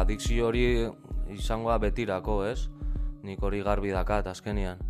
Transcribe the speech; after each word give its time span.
Adikzio 0.00 0.48
hori 0.48 0.64
izangoa 1.32 1.78
betirako, 1.82 2.42
ez? 2.46 2.68
Nik 3.22 3.42
hori 3.42 3.62
garbi 3.62 3.92
dakat 3.94 4.26
azkenian. 4.26 4.80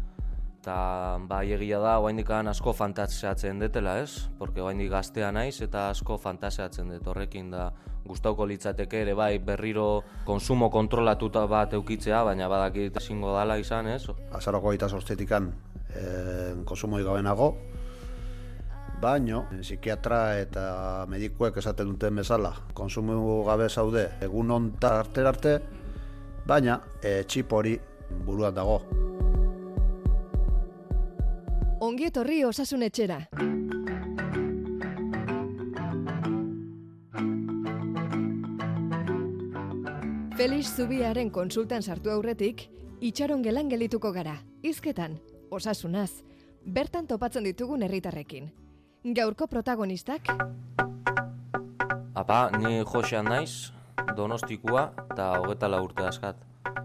Eta 0.62 1.18
bai 1.26 1.48
egia 1.56 1.80
da, 1.82 1.96
oaindik 1.98 2.28
asko 2.30 2.72
fantaseatzen 2.72 3.58
detela, 3.58 3.98
ez? 3.98 4.28
Porque 4.38 4.62
oaindik 4.62 4.90
gaztea 4.90 5.32
naiz 5.32 5.60
eta 5.60 5.88
asko 5.90 6.18
fantaseatzen 6.18 6.88
dut 6.88 7.06
horrekin 7.06 7.50
da 7.50 7.72
gustauko 8.07 8.46
litzateke 8.46 9.00
ere 9.02 9.14
bai 9.14 9.38
berriro 9.38 10.02
konsumo 10.25 10.70
kontrolatuta 10.70 11.46
bat 11.46 11.75
eukitzea, 11.75 12.23
baina 12.25 12.48
badakit 12.48 12.96
ezingo 13.03 13.34
dala 13.34 13.59
izan, 13.59 13.89
ez? 13.91 14.07
Azaroko 14.32 14.71
gaita 14.71 14.89
sortzetikan 14.89 15.50
e, 15.95 16.64
konsumo 16.64 16.98
gabenago, 17.03 17.57
baino 19.03 19.46
psikiatra 19.50 20.19
eta 20.39 20.64
medikuek 21.11 21.57
esaten 21.59 21.91
duten 21.91 22.21
bezala 22.23 22.52
konsumo 22.75 23.43
gabe 23.48 23.69
zaude 23.69 24.05
egun 24.23 24.51
onta 24.51 24.98
arte 25.01 25.24
arte, 25.27 25.55
baina 26.47 26.79
e, 27.02 27.23
txip 27.27 27.52
hori 27.52 27.74
buruan 28.27 28.55
dago. 28.55 28.79
Ongi 31.83 32.07
etorri 32.12 32.45
osasun 32.46 32.87
etxera. 32.87 33.19
Felix 40.38 40.73
Zubiaren 40.77 41.30
konsultan 41.30 41.82
sartu 41.82 42.10
aurretik, 42.10 42.69
itxaron 43.01 43.43
gelan 43.43 43.69
gelituko 43.71 44.10
gara, 44.15 44.38
izketan, 44.62 45.19
osasunaz, 45.51 46.23
bertan 46.65 47.07
topatzen 47.07 47.45
ditugun 47.51 47.82
herritarrekin. 47.82 48.51
Gaurko 49.02 49.48
protagonistak... 49.51 50.29
Apa, 52.15 52.51
ni 52.55 52.84
Josean 52.87 53.27
naiz, 53.27 53.73
donostikua 54.15 54.93
eta 55.10 55.41
hogeta 55.43 55.80
urte 55.83 56.07
askat. 56.07 56.38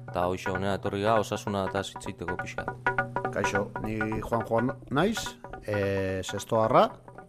Eta 0.09 0.23
hoxe 0.25 0.49
honea 0.49 0.73
etorri 0.79 1.03
ga, 1.03 1.19
osasuna 1.21 1.67
eta 1.69 1.83
zitzeiteko 1.83 2.37
pixat. 2.41 2.89
Kaixo, 3.29 3.67
ni 3.85 3.99
Juan 3.99 4.45
Juan 4.49 4.73
naiz, 4.89 5.19
e, 5.61 6.23
sestoarra, 6.23 6.87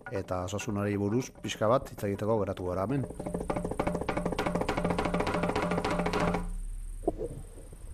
eta 0.08 0.46
osasunari 0.48 0.96
buruz 0.96 1.28
pixka 1.42 1.68
bat 1.68 1.92
hitz 1.92 2.04
egiteko 2.08 2.38
geratu 2.40 2.72
gara 2.72 2.88
hemen. 2.88 3.04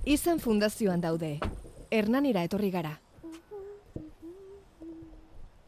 Izen 0.07 0.39
fundazioan 0.39 1.03
daude, 1.03 1.41
Hernanira 1.91 2.47
etorri 2.47 2.71
gara. 2.71 3.01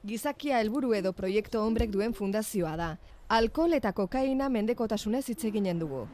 Gizakia 0.07 0.61
helburu 0.63 0.93
edo 0.95 1.11
proiektu 1.19 1.59
hombrek 1.59 1.91
duen 1.91 2.13
fundazioa 2.15 2.77
da. 2.79 2.93
Alkohol 3.37 3.75
eta 3.75 3.91
kokaina 3.91 4.47
mendekotasunez 4.55 5.25
hitz 5.33 5.41
eginen 5.49 5.81
dugu. 5.83 6.05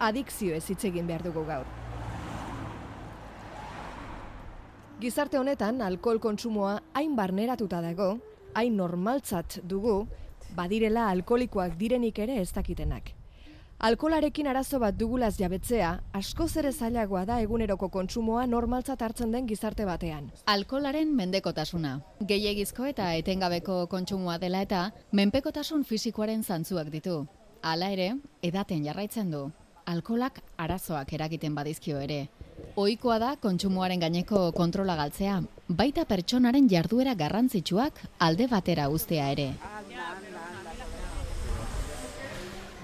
Adikzio 0.00 0.54
ez 0.56 0.64
hitz 0.72 0.86
egin 0.88 1.10
behar 1.10 1.26
dugu 1.26 1.42
gaur. 1.44 1.68
Gizarte 5.04 5.36
honetan 5.36 5.84
alkohol 5.84 6.22
kontsumoa 6.24 6.78
hain 6.96 7.12
barneratuta 7.16 7.82
dago, 7.84 8.10
hain 8.54 8.80
normaltzat 8.80 9.60
dugu, 9.68 10.06
badirela 10.56 11.10
alkoholikoak 11.12 11.76
direnik 11.76 12.24
ere 12.24 12.40
ez 12.40 12.48
dakitenak. 12.56 13.19
Alkolarekin 13.80 14.44
arazo 14.50 14.76
bat 14.76 14.96
dugulaz 15.00 15.38
jabetzea, 15.40 15.90
asko 16.12 16.46
ere 16.60 16.70
zailagoa 16.70 17.22
da 17.24 17.38
eguneroko 17.40 17.88
kontsumoa 17.88 18.42
normaltzat 18.46 19.00
hartzen 19.00 19.32
den 19.32 19.46
gizarte 19.48 19.86
batean. 19.88 20.26
Alkolaren 20.44 21.14
mendekotasuna. 21.16 21.94
Gehiegizko 22.20 22.84
eta 22.84 23.14
etengabeko 23.14 23.86
kontsumoa 23.86 24.36
dela 24.36 24.60
eta 24.60 24.82
menpekotasun 25.12 25.84
fisikoaren 25.84 26.44
zantzuak 26.44 26.90
ditu. 26.92 27.24
Hala 27.62 27.88
ere, 27.96 28.12
edaten 28.42 28.84
jarraitzen 28.84 29.30
du. 29.30 29.50
Alkolak 29.86 30.42
arazoak 30.58 31.14
eragiten 31.14 31.54
badizkio 31.54 32.04
ere. 32.04 32.26
Ohikoa 32.76 33.18
da 33.18 33.34
kontsumoaren 33.40 34.00
gaineko 34.00 34.50
kontrola 34.52 34.94
galtzea, 35.00 35.40
baita 35.68 36.04
pertsonaren 36.04 36.68
jarduera 36.68 37.14
garrantzitsuak 37.14 38.04
alde 38.18 38.46
batera 38.46 38.90
uztea 38.90 39.32
ere. 39.32 39.54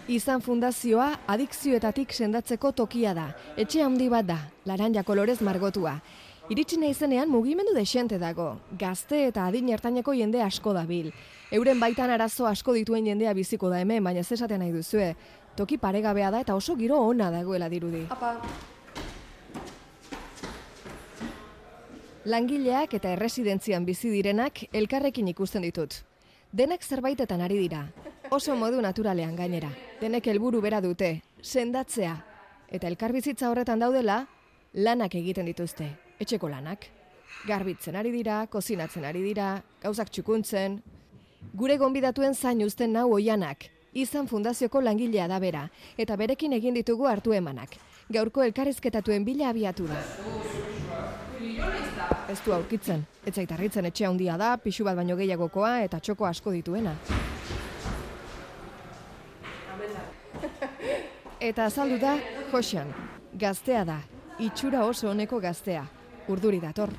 Izan 0.06 0.38
fundazioa 0.38 1.08
adikzioetatik 1.26 2.12
sendatzeko 2.14 2.70
tokia 2.78 3.10
da. 3.14 3.24
Etxe 3.58 3.80
handi 3.82 4.06
bat 4.06 4.28
da, 4.28 4.36
laranja 4.64 5.02
kolorez 5.02 5.40
margotua. 5.42 5.96
Iritsi 6.48 6.78
izenean 6.86 7.28
mugimendu 7.28 7.74
desente 7.74 8.16
dago. 8.16 8.60
Gazte 8.78 9.26
eta 9.26 9.46
adin 9.46 9.68
ertaineko 9.68 10.14
jende 10.14 10.40
asko 10.42 10.72
dabil. 10.72 11.10
Euren 11.50 11.80
baitan 11.80 12.10
arazo 12.10 12.46
asko 12.46 12.72
dituen 12.72 13.04
jendea 13.04 13.34
biziko 13.34 13.68
da 13.68 13.80
hemen, 13.80 14.04
baina 14.04 14.22
zesaten 14.22 14.60
nahi 14.60 14.70
duzue. 14.70 15.16
Toki 15.56 15.76
paregabea 15.76 16.30
da 16.30 16.40
eta 16.40 16.54
oso 16.54 16.76
giro 16.76 17.00
ona 17.02 17.32
dagoela 17.32 17.68
dirudi. 17.68 18.06
Apa. 18.08 18.36
Langileak 22.26 22.94
eta 22.94 23.10
erresidentzian 23.10 23.84
bizi 23.84 24.10
direnak 24.10 24.68
elkarrekin 24.72 25.26
ikusten 25.34 25.62
ditut. 25.62 26.04
Denak 26.56 26.80
zerbaitetan 26.80 27.42
ari 27.44 27.58
dira, 27.60 27.82
oso 28.32 28.54
modu 28.56 28.78
naturalean 28.80 29.34
gainera. 29.36 29.68
Denek 30.00 30.24
helburu 30.32 30.62
bera 30.64 30.78
dute, 30.80 31.10
sendatzea. 31.42 32.14
Eta 32.72 32.88
elkarbizitza 32.88 33.50
horretan 33.50 33.82
daudela, 33.82 34.22
lanak 34.72 35.18
egiten 35.20 35.50
dituzte, 35.50 35.90
etxeko 36.16 36.48
lanak. 36.48 36.86
Garbitzen 37.44 37.98
ari 38.00 38.14
dira, 38.14 38.38
kozinatzen 38.48 39.04
ari 39.04 39.20
dira, 39.26 39.50
gauzak 39.82 40.08
txukuntzen. 40.08 40.78
Gure 41.52 41.76
gonbidatuen 41.76 42.32
zain 42.32 42.64
uzten 42.64 42.96
nau 42.96 43.10
oianak, 43.18 43.68
izan 43.92 44.24
fundazioko 44.24 44.80
langilea 44.80 45.28
da 45.28 45.42
bera, 45.42 45.66
eta 45.98 46.16
berekin 46.16 46.56
egin 46.56 46.80
ditugu 46.80 47.04
hartu 47.04 47.36
emanak. 47.36 47.76
Gaurko 48.08 48.48
elkarrizketatuen 48.48 49.28
bila 49.28 49.52
abiatu 49.52 49.92
da 49.92 50.00
ez 52.28 52.38
du 52.44 52.52
aurkitzen. 52.52 53.04
Etzaitarritzen 53.26 53.86
etxe 53.88 54.06
handia 54.06 54.36
da, 54.40 54.56
pixu 54.62 54.84
bat 54.86 54.96
baino 54.98 55.16
gehiagokoa 55.18 55.80
eta 55.86 56.00
txoko 56.00 56.26
asko 56.28 56.52
dituena. 56.54 56.94
Eta 61.46 61.66
azaldu 61.68 61.98
da, 62.00 62.16
Josean, 62.50 62.88
gaztea 63.38 63.84
da, 63.84 63.98
itxura 64.42 64.84
oso 64.88 65.10
honeko 65.10 65.38
gaztea, 65.40 65.84
urduri 66.32 66.60
dator. 66.62 66.90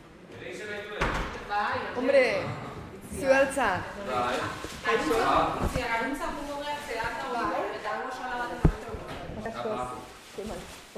Hombre, 1.98 2.24
zueltza. 3.18 3.70
Bai. 4.08 4.38
Kaixo. 4.86 5.22
Ziagaruntza 5.74 6.26
pungo 6.38 6.62
behar 6.62 6.80
zehar 6.88 7.14
bai. 7.34 7.64
eta 7.80 7.90
oso 8.08 8.22
alabaten 8.24 8.68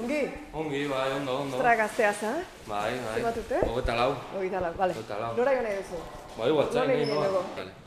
Ongi? 0.00 0.22
Ongi, 0.54 0.86
bai, 0.88 1.12
ondo, 1.12 1.32
ondo. 1.42 1.56
Ostra 1.56 1.74
gaztea 1.76 2.12
za? 2.12 2.32
Bai, 2.66 2.92
bai. 3.04 3.16
Zimatute? 3.18 3.58
Ogeta 3.68 3.94
lau. 3.96 4.14
Ogeta 4.38 4.60
lau, 4.60 4.72
bale. 4.78 4.94
Ogeta 4.96 5.18
lau. 5.20 5.36
Nora 5.36 5.52
gane 5.58 5.74
duzu? 5.76 6.00
Bai, 6.38 6.48
guatzen, 6.56 6.88
nahi 6.88 7.06
noa. 7.10 7.42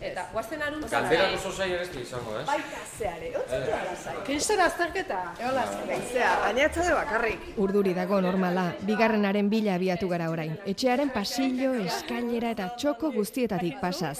Eta, 0.09 0.25
guazten 0.33 0.61
arun 0.61 0.83
zara. 0.83 0.99
Galdera 1.07 1.29
oso 1.39 1.51
zai 1.51 1.71
ere 1.73 1.87
izango, 2.01 2.35
ez? 2.37 2.45
Bai, 2.45 2.59
kazeare, 2.69 3.31
otzitu 3.39 3.71
eh. 3.71 3.79
ala 3.79 3.95
zai. 4.03 4.15
Kriston 4.27 4.61
azterketa. 4.67 5.19
Eola, 5.41 5.65
zera, 6.11 6.31
baina 6.43 6.67
de 6.75 6.93
bakarrik. 6.99 7.47
Urduri 7.65 7.95
dago 7.97 8.21
normala, 8.21 8.67
bigarrenaren 8.85 9.49
bila 9.49 9.73
abiatu 9.79 10.09
gara 10.11 10.29
orain. 10.29 10.57
Etxearen 10.69 11.09
pasillo, 11.15 11.73
eskailera 11.87 12.53
eta 12.53 12.69
txoko 12.77 13.11
guztietatik 13.15 13.79
pasaz. 13.81 14.19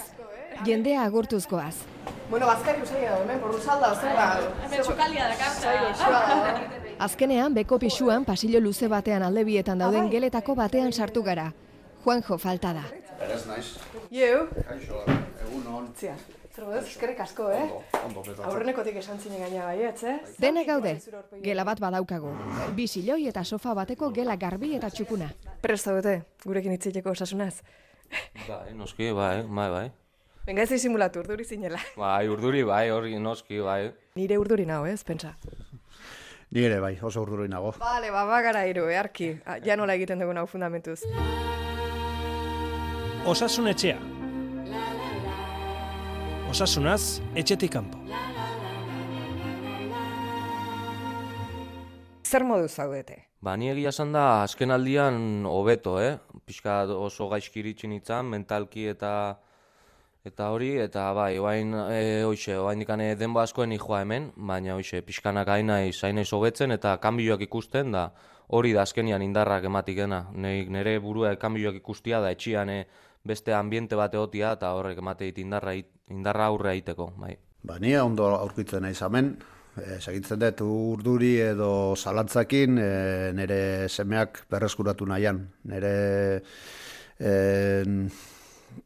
Jendea 0.66 1.04
agurtuzkoaz. 1.04 1.74
Bueno, 2.30 2.46
bazkari 2.46 2.82
usai 2.82 3.04
edo, 3.04 3.20
hemen, 3.22 3.60
salda, 3.62 3.94
zer 3.94 4.16
da? 4.18 4.28
Hemen 4.64 4.82
txokalia 4.82 5.28
da 5.30 5.36
karta. 5.38 6.80
Azkenean, 6.98 7.54
beko 7.54 7.78
pisuan, 7.78 8.24
pasillo 8.24 8.60
luze 8.60 8.88
batean 8.88 9.22
alde 9.26 9.44
bietan 9.44 9.78
dauden 9.82 10.10
geletako 10.10 10.54
batean 10.54 10.92
sartu 10.92 11.22
gara. 11.22 11.52
Juanjo 12.04 12.38
falta 12.38 12.72
da. 12.76 12.84
Eres 13.24 13.46
naiz. 13.46 13.66
Ieu? 14.12 14.46
Kaixo, 14.68 15.02
egun 15.46 15.66
hon. 15.72 15.88
Zia, 15.98 16.14
zer 16.54 16.66
godez, 16.68 16.84
eskerrik 16.86 17.20
asko, 17.24 17.48
eh? 17.50 17.64
Ondo, 18.04 18.20
ondo, 18.20 18.36
Aurrenekotik 18.50 18.98
esan 19.00 19.18
zine 19.18 19.40
gaina 19.40 19.64
bai, 19.66 19.88
eh? 19.88 20.14
Dena 20.38 20.64
gaude, 20.68 20.94
gela 21.42 21.64
bat 21.64 21.80
badaukagu. 21.82 22.30
Bi 22.76 22.86
siloi 22.86 23.26
eta 23.30 23.44
sofa 23.44 23.74
bateko 23.74 24.12
gela 24.14 24.36
garbi 24.36 24.74
eta 24.76 24.90
txukuna. 24.90 25.32
Presta 25.62 25.96
dute, 25.96 26.20
gurekin 26.44 26.76
itzileko 26.76 27.10
osasunaz. 27.10 27.56
Bai, 28.46 28.74
noski, 28.78 29.10
bai, 29.16 29.42
bai, 29.48 29.68
bai. 29.70 29.86
Venga 30.46 30.62
ez 30.62 30.80
simulatu, 30.80 31.24
urduri 31.24 31.44
zinela. 31.44 31.80
Bai, 31.96 32.28
urduri, 32.28 32.62
bai, 32.68 32.90
hori 32.92 33.18
noski, 33.18 33.62
bai. 33.64 33.94
Nire 34.14 34.38
urduri 34.38 34.66
nago, 34.68 34.86
ez, 34.86 35.02
pentsa. 35.02 35.34
Ni 36.54 36.62
ere 36.62 36.76
bai, 36.78 36.92
oso 37.02 37.24
urduri 37.24 37.48
nago. 37.50 37.72
Bale, 37.80 38.12
ba, 38.14 38.20
bagara 38.28 38.60
iru, 38.70 38.84
earki. 38.86 39.32
Ah, 39.42 39.56
ja 39.58 39.74
nola 39.74 39.96
egiten 39.98 40.20
dugu 40.22 40.36
hau 40.38 40.46
fundamentuz. 40.46 41.00
Osasun 43.26 43.66
etxea. 43.72 43.96
Osasunaz, 46.52 47.18
etxetik 47.34 47.72
kanpo. 47.74 47.98
Zer 52.22 52.46
modu 52.46 52.68
zaudete? 52.68 53.18
Ba, 53.42 53.56
ni 53.58 53.72
egia 53.72 53.90
esan 53.90 54.14
da, 54.14 54.44
azken 54.44 54.70
aldian 54.70 55.48
hobeto, 55.50 55.96
eh? 55.98 56.14
Piska 56.46 56.84
oso 56.86 57.26
gaizki 57.34 57.64
iritsi 57.64 57.90
nintzen, 57.90 58.30
mentalki 58.30 58.86
eta 58.94 59.10
Eta 60.24 60.46
hori, 60.54 60.70
eta 60.80 61.10
bai, 61.12 61.34
oain, 61.36 61.74
e, 61.92 62.22
hoxe, 62.24 62.54
oain 62.56 62.80
dikane 62.80 63.10
denbo 63.20 63.42
askoen 63.42 63.74
joa 63.76 63.98
hemen, 64.00 64.30
baina 64.48 64.72
hoxe, 64.72 65.02
pixkanak 65.04 65.50
aina 65.52 65.76
zainaiz 65.92 66.30
hobetzen 66.32 66.72
eta 66.72 66.94
kanbioak 67.02 67.44
ikusten 67.44 67.92
da, 67.92 68.06
hori 68.48 68.72
da 68.72 68.86
azkenian 68.88 69.20
indarrak 69.20 69.68
ematikena. 69.68 70.22
Nire 70.32 70.96
burua 71.04 71.34
kanbioak 71.36 71.76
ikustia 71.82 72.22
da 72.24 72.32
etxian 72.32 72.72
e, 72.72 72.78
beste 73.22 73.52
ambiente 73.52 74.00
bat 74.00 74.16
egotia 74.16 74.54
eta 74.56 74.72
horrek 74.72 75.04
emate 75.04 75.28
dit 75.28 75.44
indarra, 75.44 75.76
indarra 76.08 76.48
aurre 76.48 76.72
egiteko, 76.72 77.12
bai. 77.20 77.36
Ba, 77.60 77.76
ni 77.78 77.92
ondo 78.00 78.32
aurkitzen 78.32 78.88
naiz 78.88 79.02
hemen, 79.04 79.34
e, 79.76 80.00
dut 80.00 80.62
urduri 80.64 81.34
edo 81.52 81.94
zalantzakin 81.96 82.78
e, 82.78 82.92
nire 83.36 83.88
semeak 83.90 84.46
berreskuratu 84.48 85.04
nahian. 85.04 85.50
Nire 85.68 85.96
e, 87.20 87.34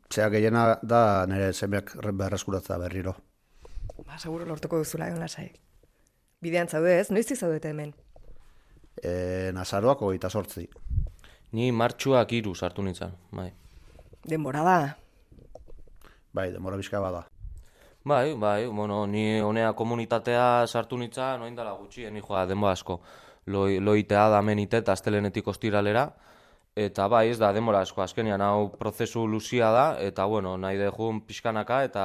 Zea 0.08 0.28
gehiena 0.32 0.78
da 0.82 1.26
nire 1.28 1.52
semeak 1.52 1.96
berreskuratza 2.16 2.78
berriro. 2.81 3.14
Ba, 4.06 4.19
seguro 4.19 4.46
lortuko 4.49 4.78
duzula 4.81 5.08
egon 5.08 5.20
lasai. 5.20 5.50
Bidean 6.40 6.69
zaude 6.69 6.94
ez, 7.00 7.10
noiztik 7.10 7.37
zaudete 7.38 7.72
hemen? 7.72 7.93
E, 9.02 9.50
Nazaroak 9.55 10.02
hogeita 10.02 10.31
sortzi. 10.31 10.69
Ni 11.52 11.70
martxuak 11.72 12.32
iru 12.32 12.55
sartu 12.55 12.84
nintzen, 12.84 13.12
bai. 13.32 13.50
Denbora 14.28 14.62
da. 14.64 14.78
Bai, 16.32 16.50
denbora 16.52 16.76
bizka 16.76 17.00
bada. 17.00 17.25
Bai, 18.05 18.34
bai, 18.34 18.66
bueno, 18.66 19.06
ni 19.06 19.40
honea 19.40 19.72
komunitatea 19.76 20.66
sartu 20.66 20.96
nintzen, 20.96 21.40
noin 21.40 21.56
dela 21.56 21.75
gutxi, 21.76 22.06
ni 22.10 22.22
joa, 22.25 22.46
denbo 22.46 22.69
asko. 22.69 23.00
Loi, 23.46 23.81
loitea 23.81 24.28
da 24.28 24.40
menite 24.43 24.81
eta 24.81 24.93
astelenetik 24.93 25.49
ostiralera, 25.49 26.08
Eta 26.78 27.08
bai, 27.10 27.25
ez 27.32 27.38
da, 27.40 27.48
demora 27.50 27.80
asko, 27.82 28.04
azkenian 28.04 28.42
hau 28.44 28.69
prozesu 28.78 29.25
luzia 29.26 29.70
da, 29.75 29.86
eta 30.04 30.26
bueno, 30.30 30.52
nahi 30.60 30.76
degun 30.78 31.25
pixkanaka, 31.26 31.80
eta 31.88 32.04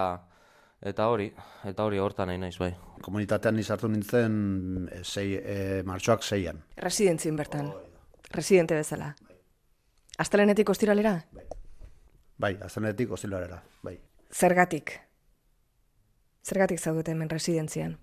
eta 0.84 1.08
hori, 1.12 1.28
eta 1.70 1.86
hori 1.86 2.00
hortan 2.02 2.32
nahi 2.32 2.40
naiz, 2.42 2.56
bai. 2.60 2.72
Komunitatean 3.06 3.56
nizartu 3.56 3.88
nintzen 3.92 4.88
e, 4.92 5.02
sei, 5.04 5.36
e, 5.38 5.58
martxoak 5.86 6.26
zeian. 6.26 6.64
Residentzien 6.82 7.38
bertan, 7.38 7.70
residente 8.34 8.76
bezala. 8.80 9.12
Aztelenetik 10.20 10.72
ostiralera? 10.74 11.14
Bai, 11.38 11.46
bai 12.46 12.52
aztelenetik 12.66 13.14
ostiralera, 13.14 13.60
bai. 13.86 13.94
Zergatik? 14.34 14.96
Zergatik 16.44 16.82
zaudete 16.82 17.14
hemen 17.14 17.30
residentzian? 17.30 17.94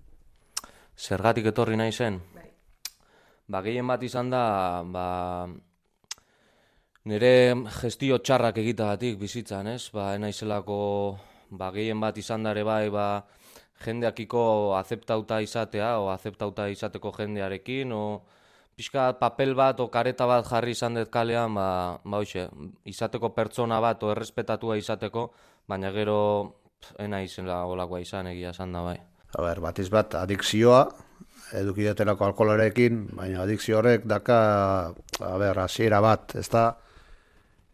Zergatik 0.97 1.51
etorri 1.51 1.75
nahi 1.75 1.91
zen? 1.91 2.21
Bai. 2.33 2.47
Ba, 3.51 3.61
gehien 3.67 3.91
bat 3.91 4.07
izan 4.07 4.31
da, 4.31 4.45
ba, 4.87 5.05
Nire 7.09 7.55
gestio 7.81 8.19
txarrak 8.21 8.59
egitagatik 8.61 9.15
bizitzan, 9.17 9.71
ez? 9.73 9.89
Ba, 9.89 10.11
enaizelako 10.13 10.75
ba, 11.49 11.71
gehien 11.73 11.97
bat 11.97 12.17
izan 12.21 12.43
dare 12.45 12.61
bai, 12.61 12.91
ba, 12.93 13.23
jendeakiko 13.81 14.43
azeptauta 14.77 15.39
izatea, 15.41 15.95
o 15.97 16.11
azeptauta 16.13 16.67
izateko 16.69 17.09
jendearekin, 17.15 17.89
o 17.97 18.21
pixka 18.77 19.07
papel 19.17 19.55
bat, 19.57 19.81
o 19.81 19.87
kareta 19.89 20.27
bat 20.29 20.45
jarri 20.45 20.75
izan 20.77 20.99
dut 20.99 21.09
kalean, 21.09 21.57
ba, 21.57 21.97
ba 22.05 22.19
hoxe, 22.21 22.45
izateko 22.85 23.31
pertsona 23.33 23.81
bat, 23.81 24.05
o 24.05 24.13
errespetatua 24.13 24.77
izateko, 24.77 25.31
baina 25.65 25.89
gero 25.97 26.19
enaizela 27.01 27.63
olakoa 27.65 28.03
izan 28.05 28.29
egia 28.29 28.53
esan 28.53 28.77
da 28.77 28.85
bai. 28.85 28.99
A 29.33 29.41
ber, 29.41 29.63
bat 29.65 29.81
izbat, 29.81 30.19
adikzioa, 30.21 30.85
edukidetelako 31.57 32.29
alkoholarekin, 32.29 33.07
baina 33.17 33.41
adikzio 33.41 33.81
horrek 33.81 34.05
daka, 34.05 34.39
a 35.17 35.35
ber, 35.41 35.65
hasiera 35.65 35.97
bat, 36.05 36.37
ez 36.37 36.45
da, 36.53 36.69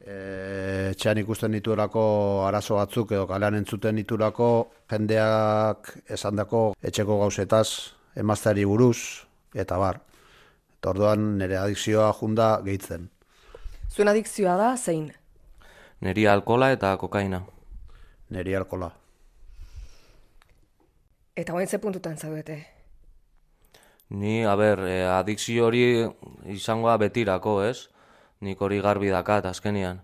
e, 0.08 0.94
txean 0.96 1.20
ikusten 1.22 1.56
dituelako 1.58 2.04
arazo 2.48 2.80
batzuk 2.80 3.12
edo 3.16 3.28
kalean 3.30 3.60
entzuten 3.60 4.00
dituelako 4.00 4.50
jendeak 4.92 5.92
esandako 6.18 6.62
etxeko 6.82 7.20
gauzetaz 7.24 7.68
emazteari 8.16 8.66
buruz 8.66 9.28
eta 9.54 9.78
bar. 9.82 10.02
Eta 10.78 10.94
orduan 10.94 11.34
nire 11.42 11.58
adikzioa 11.58 12.12
junda 12.20 12.50
gehitzen. 12.66 13.10
Zuen 13.92 14.12
adikzioa 14.14 14.56
da 14.60 14.72
zein? 14.78 15.12
Neri 16.02 16.28
alkola 16.30 16.72
eta 16.72 16.96
kokaina. 17.02 17.42
Neri 18.30 18.56
alkola. 18.56 18.92
Eta 21.38 21.54
guen 21.54 21.68
ze 21.68 21.78
puntutan 21.78 22.18
zaudete? 22.18 22.58
Ni, 24.10 24.46
a 24.46 24.56
ber, 24.56 24.80
e, 24.88 25.02
adikzio 25.12 25.66
hori 25.68 25.82
izangoa 26.54 26.96
betirako, 26.98 27.58
ez? 27.66 27.90
Nik 28.42 28.62
hori 28.62 28.80
garbi 28.82 29.10
dakat 29.10 29.46
azkenian. 29.46 30.02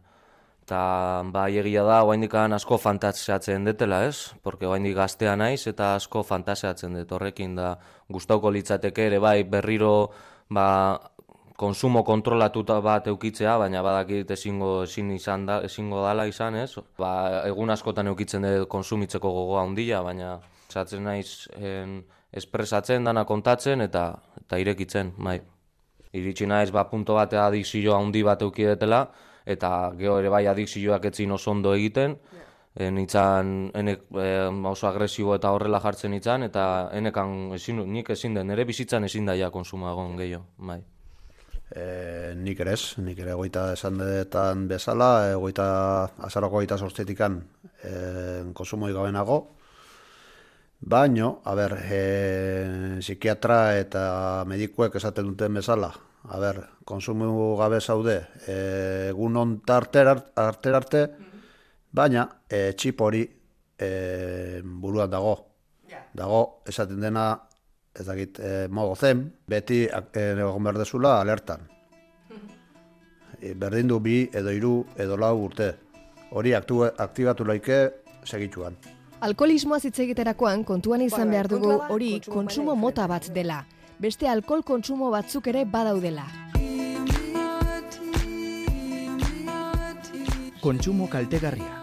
Eta 0.63 1.23
bai 1.27 1.57
egia 1.59 1.83
da, 1.83 1.97
oaindikan 2.07 2.55
asko 2.55 2.77
fantasiatzen 2.79 3.65
detela, 3.67 4.05
ez? 4.07 4.31
Porque 4.43 4.65
oaindik 4.65 4.95
gaztea 4.95 5.35
naiz 5.35 5.65
eta 5.67 5.95
asko 5.97 6.23
fantasiatzen 6.23 6.95
dut 6.95 7.11
horrekin 7.11 7.57
da 7.59 7.73
gustauko 8.07 8.51
litzateke 8.55 9.09
ere 9.09 9.19
bai 9.19 9.43
berriro 9.43 10.13
ba, 10.49 10.67
konsumo 11.59 12.05
kontrolatuta 12.07 12.79
bat 12.81 13.11
eukitzea, 13.11 13.57
baina 13.59 13.83
badakit 13.83 14.31
ezingo 14.31 14.71
ezin 14.87 15.11
izan 15.11 15.45
da, 15.45 15.59
ezingo 15.67 16.01
dala 16.05 16.25
izan, 16.31 16.55
ez? 16.55 16.71
Ba, 16.97 17.43
egun 17.51 17.75
askotan 17.75 18.07
eukitzen 18.13 18.47
dut 18.47 18.69
konsumitzeko 18.71 19.35
gogoa 19.35 19.65
handia, 19.67 19.99
baina 20.01 20.37
zatzen 20.71 21.03
naiz 21.03 21.49
en, 21.59 22.05
espresatzen, 22.31 23.03
dana 23.03 23.27
kontatzen 23.29 23.83
eta 23.83 24.13
eta 24.45 24.63
irekitzen, 24.63 25.11
bai 25.19 25.41
iritsi 26.13 26.47
naiz 26.47 26.71
ba 26.71 26.85
punto 26.89 27.15
bate 27.15 27.37
adikzio 27.37 27.95
handi 27.97 28.23
bat 28.23 28.41
eukidetela 28.41 29.01
eta 29.45 29.69
gero 29.97 30.19
ere 30.19 30.29
bai 30.29 30.45
adikzioak 30.47 31.05
etzin 31.11 31.31
oso 31.31 31.51
ondo 31.51 31.73
egiten 31.75 32.15
yeah. 32.77 32.91
nitzan 32.91 33.71
enek 33.75 34.07
oso 34.71 34.87
agresibo 34.87 35.35
eta 35.35 35.51
horrela 35.51 35.81
jartzen 35.83 36.11
nitzan 36.11 36.43
eta 36.49 36.89
enekan 36.93 37.51
ezin, 37.57 37.83
nik 37.91 38.09
ezin 38.09 38.33
den 38.33 38.49
ere 38.49 38.65
bizitzan 38.65 39.03
ezin 39.09 39.25
daia 39.25 39.49
konsuma 39.51 39.91
egon 39.91 40.17
gehiago 40.17 40.45
bai. 40.57 40.81
E, 41.73 42.33
nik 42.37 42.59
ere 42.61 42.73
ez, 42.77 42.97
nik 43.01 43.17
ere 43.19 43.33
goita 43.33 43.71
esan 43.73 43.97
detan 43.97 44.67
bezala, 44.69 45.09
e, 45.31 45.35
goita 45.41 45.65
azaroko 46.27 46.59
goita 46.59 46.77
sortzetikan 46.77 47.39
e, 47.81 47.93
konsumo 48.53 48.89
igabenago, 48.91 49.39
Baino, 50.85 51.39
a 51.45 51.53
ber, 51.55 51.77
e, 51.79 52.97
psikiatra 52.99 53.77
eta 53.79 54.43
medikuek 54.43 54.97
esaten 54.99 55.29
duten 55.29 55.55
bezala, 55.55 55.87
a 56.27 56.39
ber, 56.43 56.57
konsumu 56.83 57.55
gabe 57.55 57.79
zaude, 57.79 58.17
e, 58.43 58.55
egun 59.13 59.37
on 59.39 59.53
arte 59.71 60.03
arte, 60.03 61.03
baina 61.89 62.25
e, 62.49 62.73
txip 62.75 62.99
hori 62.99 63.23
e, 63.79 64.59
buruan 64.63 65.09
dago. 65.09 65.37
Dago, 66.13 66.41
esaten 66.67 66.99
dena, 66.99 67.29
ez 67.95 68.05
dakit, 68.05 68.41
e, 68.43 68.67
mogo 68.67 68.97
zen, 68.99 69.23
beti 69.47 69.85
egon 69.87 70.67
berdezula 70.67 71.21
alertan. 71.21 71.63
E, 73.39 73.53
berdin 73.55 73.87
du 73.87 74.01
bi, 74.03 74.17
edo 74.33 74.51
hiru 74.51 74.73
edo 74.97 75.15
lau 75.15 75.37
urte. 75.45 75.71
Hori 76.35 76.53
aktibatu 76.59 77.47
laike 77.47 77.79
segituan. 78.27 78.75
Alkoholismoa 79.23 79.77
hitz 79.79 79.99
egiterakoan 80.03 80.65
kontuan 80.67 81.01
izan 81.05 81.29
behar 81.31 81.47
dugu 81.51 81.75
hori 81.95 82.09
kontsumo 82.25 82.75
mota 82.75 83.05
bat 83.07 83.29
dela. 83.37 83.61
Beste 84.05 84.27
alkohol 84.27 84.65
kontsumo 84.67 85.11
batzuk 85.13 85.47
ere 85.53 85.63
badaudela. 85.77 86.25
Kontsumo 90.65 91.07
kaltegarria. 91.15 91.82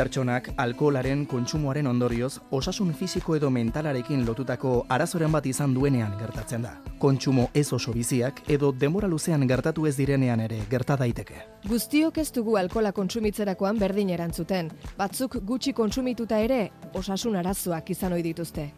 Pertsonak 0.00 0.46
alkoholaren 0.56 1.26
kontsumoaren 1.28 1.84
ondorioz 1.86 2.38
osasun 2.56 2.94
fisiko 2.96 3.34
edo 3.36 3.50
mentalarekin 3.52 4.22
lotutako 4.24 4.70
arazoren 4.88 5.34
bat 5.34 5.44
izan 5.50 5.74
duenean 5.76 6.14
gertatzen 6.16 6.64
da. 6.64 6.70
Kontsumo 7.02 7.50
ez 7.52 7.66
oso 7.76 7.92
biziak 7.92 8.40
edo 8.48 8.70
demora 8.84 9.10
luzean 9.12 9.44
gertatu 9.50 9.84
ez 9.90 9.92
direnean 9.98 10.40
ere 10.40 10.62
gerta 10.70 10.96
daiteke. 10.96 11.42
Guztiok 11.68 12.22
ez 12.24 12.30
dugu 12.32 12.56
alkola 12.56 12.94
kontsumitzerakoan 12.96 13.82
berdin 13.82 14.14
erantzuten. 14.16 14.72
Batzuk 14.96 15.36
gutxi 15.44 15.76
kontsumituta 15.76 16.40
ere 16.48 16.62
osasun 16.94 17.36
arazoak 17.36 17.92
izan 17.92 18.16
ohi 18.16 18.24
dituzte. 18.30 18.70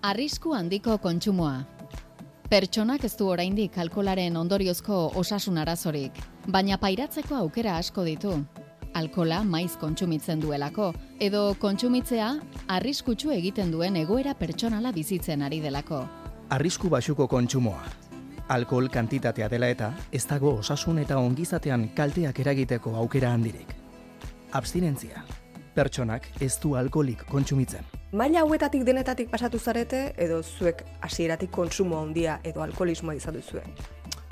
Arrisku 0.00 0.56
handiko 0.56 0.96
kontsumoa. 1.04 1.66
Pertsonak 2.48 3.04
ez 3.04 3.12
du 3.20 3.28
oraindik 3.28 3.76
alkolaren 3.76 4.40
ondoriozko 4.40 5.04
osasun 5.20 5.60
arazorik, 5.60 6.16
baina 6.48 6.80
pairatzeko 6.80 7.36
aukera 7.44 7.76
asko 7.76 8.08
ditu 8.08 8.38
alkola 8.94 9.42
maiz 9.44 9.76
kontsumitzen 9.80 10.40
duelako, 10.40 10.92
edo 11.20 11.54
kontsumitzea 11.60 12.28
arriskutsu 12.68 13.32
egiten 13.34 13.72
duen 13.72 13.96
egoera 13.96 14.34
pertsonala 14.34 14.92
bizitzen 14.92 15.42
ari 15.42 15.60
delako. 15.60 16.02
Arrisku 16.50 16.90
basuko 16.90 17.28
kontsumoa. 17.28 17.82
Alkohol 18.48 18.90
kantitatea 18.92 19.48
dela 19.48 19.68
eta 19.72 19.92
ez 20.12 20.26
dago 20.28 20.56
osasun 20.58 20.98
eta 20.98 21.16
ongizatean 21.18 21.88
kalteak 21.96 22.40
eragiteko 22.44 22.96
aukera 22.96 23.32
handirik. 23.32 23.72
Abstinentzia. 24.52 25.24
Pertsonak 25.74 26.26
ez 26.40 26.58
du 26.60 26.74
alkoholik 26.76 27.24
kontsumitzen. 27.30 27.86
Maila 28.12 28.42
hauetatik 28.44 28.84
denetatik 28.84 29.30
pasatu 29.30 29.58
zarete 29.58 30.12
edo 30.20 30.42
zuek 30.42 30.84
hasieratik 31.00 31.50
kontsumo 31.50 32.02
handia 32.02 32.40
edo 32.44 32.60
alkoholismoa 32.60 33.14
izan 33.16 33.38
duzue? 33.40 33.62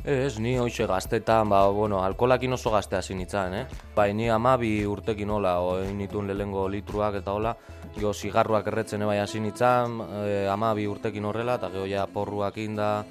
Ez, 0.05 0.39
ni 0.41 0.55
hoxe 0.57 0.87
gaztetan, 0.89 1.51
ba, 1.53 1.67
bueno, 1.69 1.99
alkolakin 2.01 2.57
oso 2.57 2.71
gazte 2.73 2.97
hasi 2.97 3.15
nintzen, 3.15 3.55
eh? 3.55 3.67
Bai, 3.95 4.15
ni 4.17 4.31
amabi 4.33 4.87
urtekin 4.89 5.29
hola, 5.29 5.59
oin 5.61 5.99
nituen 5.99 6.31
lehengo 6.33 6.67
litruak 6.73 7.19
eta 7.19 7.35
hola, 7.37 7.53
jo 8.01 8.15
zigarruak 8.15 8.67
erretzen 8.73 9.05
bai 9.05 9.19
hasi 9.21 9.41
nintzen, 9.45 9.99
e, 10.25 10.47
amabi 10.49 10.87
urtekin 10.89 11.25
horrela, 11.29 11.59
eta 11.61 11.69
geho 11.69 11.85
ja 11.85 12.07
porruak 12.07 12.57
inda, 12.57 13.05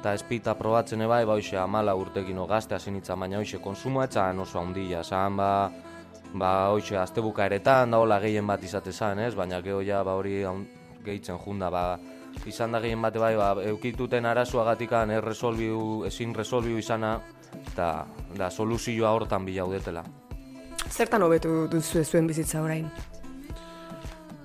eta 0.00 0.14
espita 0.18 0.56
probatzen 0.58 1.06
ebai, 1.06 1.22
ba, 1.24 1.38
hoxe, 1.38 1.56
amala 1.56 1.94
urtekin 1.94 2.38
o 2.42 2.48
gazte 2.50 2.74
hasi 2.74 2.90
nintzen, 2.90 3.20
baina 3.20 3.38
hoxe, 3.38 3.62
konsumoa 3.62 4.08
etzan 4.10 4.42
oso 4.42 4.58
handia, 4.58 5.04
zan, 5.04 5.36
ba, 5.38 5.70
ba, 6.34 6.52
hoxe, 6.74 6.98
aztebuka 6.98 7.46
eretan, 7.46 7.94
da 7.94 8.02
hola 8.02 8.18
gehien 8.18 8.46
bat 8.46 8.62
izate 8.62 8.90
zan, 8.90 9.22
ez? 9.22 9.36
Baina 9.38 9.62
geho 9.62 9.84
ja, 9.86 10.02
ba, 10.02 10.18
hori 10.18 10.42
gehitzen 11.04 11.38
junda, 11.38 11.70
ba, 11.70 11.92
izan 12.46 12.74
da 12.74 12.80
gehien 12.80 13.02
bate 13.02 13.20
bai, 13.22 13.34
ba, 13.38 13.54
eukituten 13.70 14.26
arazoagatikan 14.26 15.10
erresolbiu, 15.16 16.04
ezin 16.08 16.34
resolbiu 16.34 16.78
izana, 16.78 17.16
eta 17.72 17.88
da 18.36 18.50
soluzioa 18.50 19.12
hortan 19.16 19.46
bilaudetela. 19.46 20.04
Zertan 20.90 21.24
hobetu 21.24 21.66
duzu 21.72 22.04
zuen 22.04 22.26
bizitza 22.28 22.62
orain? 22.62 22.88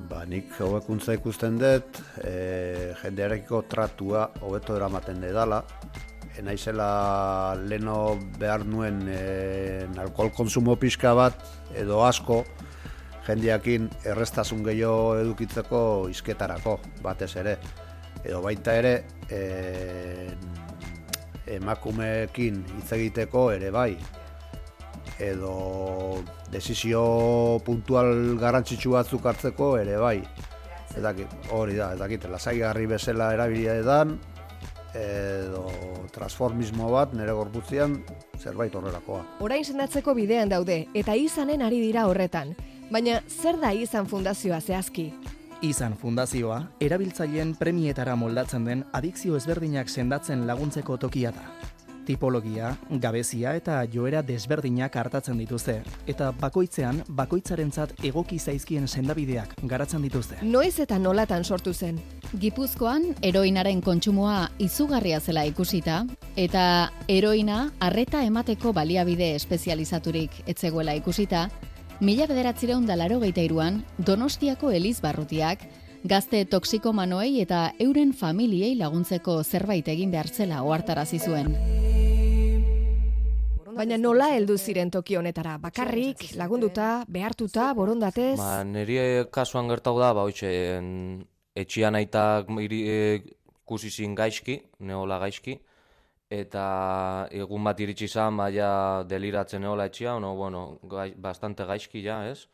Ba, 0.10 0.24
nik 0.26 0.54
hobekuntza 0.58 1.14
ikusten 1.18 1.60
dut, 1.62 2.00
e, 2.24 2.94
jendearekiko 3.04 3.64
tratua 3.70 4.30
hobeto 4.42 4.78
eramaten 4.78 5.22
edala. 5.28 5.60
E, 6.32 6.42
naizela 6.46 6.90
leno 7.60 8.16
behar 8.40 8.66
nuen 8.66 9.04
e, 9.12 9.20
alkohol 10.02 10.32
konsumo 10.38 10.78
pixka 10.80 11.14
bat 11.18 11.44
edo 11.78 12.02
asko 12.08 12.44
jendeakin 13.28 13.90
errestasun 14.06 14.64
gehiago 14.66 15.18
edukitzeko 15.20 15.82
izketarako 16.12 16.80
batez 17.04 17.36
ere. 17.42 17.58
Edo 18.24 18.42
baita 18.44 18.74
ere 18.76 18.94
e, 19.32 19.42
emakumeekin 21.56 22.64
hitz 22.78 22.90
egiteko 22.98 23.50
ere 23.56 23.72
bai, 23.72 23.94
edo 25.20 26.24
desizio 26.52 27.04
puntual 27.66 28.38
garrantzitsu 28.42 28.96
batzuk 28.98 29.26
hartzeko 29.32 29.76
ere 29.80 29.98
bai. 30.02 30.18
Ez 30.90 31.04
dakit, 31.06 31.34
hori 31.54 31.78
da, 31.78 31.94
ez 31.94 32.00
dakit, 32.00 32.26
lasaigarri 32.32 32.88
bezala 32.90 33.30
erabilia 33.36 33.76
edan, 33.78 34.18
edo 34.98 35.68
transformismo 36.14 36.90
bat 36.92 37.14
nire 37.14 37.36
gorputzean 37.38 38.00
zerbait 38.40 38.74
horrelakoa. 38.76 39.22
Orain 39.46 39.66
sendatzeko 39.66 40.16
bidean 40.18 40.50
daude 40.50 40.88
eta 40.98 41.16
izanen 41.16 41.62
ari 41.62 41.82
dira 41.84 42.08
horretan. 42.10 42.56
Baina 42.90 43.20
zer 43.30 43.60
da 43.62 43.70
izan 43.70 44.08
fundazioa 44.10 44.58
zehazki? 44.66 45.12
Izan 45.62 45.94
fundazioa, 45.94 46.64
erabiltzaileen 46.82 47.52
premietara 47.60 48.16
moldatzen 48.18 48.66
den 48.66 48.82
adikzio 48.98 49.38
ezberdinak 49.38 49.92
sendatzen 49.94 50.48
laguntzeko 50.48 50.98
tokia 50.98 51.30
da. 51.36 51.44
Tipologia, 52.08 52.72
gabezia 52.90 53.54
eta 53.54 53.84
joera 53.94 54.24
desberdinak 54.26 54.96
hartatzen 54.98 55.38
dituzte, 55.38 55.76
eta 56.10 56.32
bakoitzean 56.42 57.04
bakoitzarentzat 57.14 57.94
egoki 58.10 58.40
zaizkien 58.40 58.88
sendabideak 58.88 59.54
garatzen 59.70 60.02
dituzte. 60.02 60.40
Noiz 60.42 60.80
eta 60.82 60.98
nolatan 60.98 61.46
sortu 61.46 61.76
zen? 61.76 62.02
Gipuzkoan 62.42 63.12
eroinaren 63.22 63.86
kontsumoa 63.86 64.48
izugarria 64.58 65.20
zela 65.22 65.46
ikusita 65.46 66.02
eta 66.36 66.64
eroina 67.08 67.68
arreta 67.80 68.26
emateko 68.26 68.74
baliabide 68.74 69.36
espezializaturik 69.36 70.42
etzegoela 70.48 70.98
ikusita, 70.98 71.52
mila 72.00 72.26
bederatzireun 72.28 72.86
da 72.88 72.96
laro 72.96 73.20
iruan 73.26 73.84
Donostiako 73.98 74.72
Eliz 74.72 75.02
Barrutiak 75.02 75.60
gazte 76.04 76.46
toksikomanoei 76.46 77.42
eta 77.42 77.74
euren 77.80 78.14
familiei 78.14 78.76
laguntzeko 78.76 79.44
zerbait 79.44 79.88
egin 79.88 80.12
behar 80.12 80.28
zela 80.28 80.64
ohartarazi 80.64 81.20
zuen. 81.20 81.56
Baina 83.76 83.98
nola 83.98 84.30
heldu 84.36 84.58
ziren 84.58 84.90
toki 84.92 85.16
honetara? 85.16 85.58
Bakarrik, 85.58 86.36
lagunduta, 86.36 87.06
behartuta, 87.08 87.74
borondatez? 87.74 88.38
Ba, 88.38 88.64
niri 88.64 89.26
kasuan 89.32 89.68
gertau 89.68 89.98
da, 90.00 90.14
ba, 90.14 90.24
hoxe, 90.24 90.50
etxian 91.56 91.96
aitak 91.96 92.50
iri, 92.60 92.82
e, 92.88 93.22
ikusi 93.64 93.90
zin 93.90 94.16
gaizki, 94.16 94.60
neola 94.80 95.20
gaizki, 95.20 95.60
eta 96.30 97.28
egun 97.34 97.64
bat 97.66 97.80
iritsi 97.82 98.06
izan, 98.06 98.38
ja, 98.54 99.04
deliratzen 99.10 99.62
neola 99.62 99.88
etxia, 99.90 100.20
no, 100.22 100.36
bueno, 100.38 100.80
gai, 100.84 101.12
bastante 101.18 101.66
gaizki, 101.66 102.04
ja, 102.06 102.22
ez? 102.30 102.46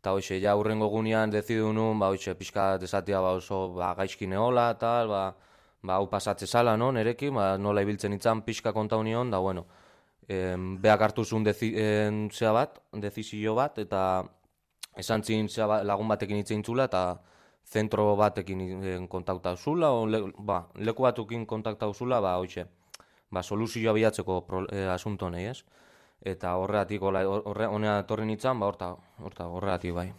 Eta 0.00 0.12
hoxe, 0.16 0.38
ja, 0.40 0.54
urrengo 0.56 0.88
gunean 0.88 1.30
dezidu 1.30 1.72
nun, 1.72 1.98
ba, 2.00 2.08
hoxe, 2.12 2.34
pixka 2.34 2.78
desatia, 2.80 3.20
ba, 3.20 3.34
oso, 3.36 3.74
ba, 3.76 3.92
gaizki 3.98 4.26
neola, 4.26 4.70
tal, 4.80 5.08
ba, 5.12 5.24
ba, 5.82 5.98
hau 5.98 6.08
pasatze 6.08 6.46
zala, 6.46 6.76
no, 6.80 6.90
nerekin, 6.96 7.34
ba, 7.36 7.58
nola 7.58 7.82
ibiltzen 7.84 8.16
itzan 8.16 8.40
pixka 8.46 8.72
konta 8.72 8.96
union, 8.96 9.30
da, 9.30 9.38
bueno, 9.38 9.66
em, 10.28 10.78
beak 10.80 11.04
hartu 11.04 11.24
zuen 11.24 11.44
dezi, 11.44 11.74
em, 11.76 12.30
zea 12.30 12.52
bat, 12.56 12.80
dezizio 13.04 13.54
bat, 13.54 13.78
eta 13.84 14.24
esan 14.96 15.22
zin 15.22 15.48
zea 15.48 15.66
ba- 15.66 15.82
lagun 15.84 16.08
batekin 16.08 16.40
hitz 16.40 16.56
zula, 16.64 16.84
eta 16.84 17.20
zentro 17.66 18.16
batekin 18.16 18.60
em, 18.84 19.08
kontaktau 19.08 19.56
zula, 19.56 19.92
o 19.92 20.06
le, 20.06 20.22
ba, 20.38 20.68
leku 20.76 21.02
batukin 21.02 21.44
kontaktau 21.46 21.92
zula, 21.92 22.20
ba, 22.20 22.38
hoxe, 22.38 22.64
ba, 23.34 23.42
soluzioa 23.42 23.92
bilatzeko 23.96 24.40
pro, 24.46 24.64
e, 24.70 24.86
asunto 24.88 25.26
honei, 25.26 25.48
ez? 25.50 25.64
Eta 26.24 26.54
horregatik, 26.56 27.02
hola, 27.02 27.24
horre, 27.28 27.66
honea 27.68 27.98
etorri 28.04 28.24
nintzen, 28.28 28.60
ba, 28.60 28.70
horta, 28.70 28.94
horta, 29.20 29.48
horregatik 29.52 29.92
bai. 29.96 30.12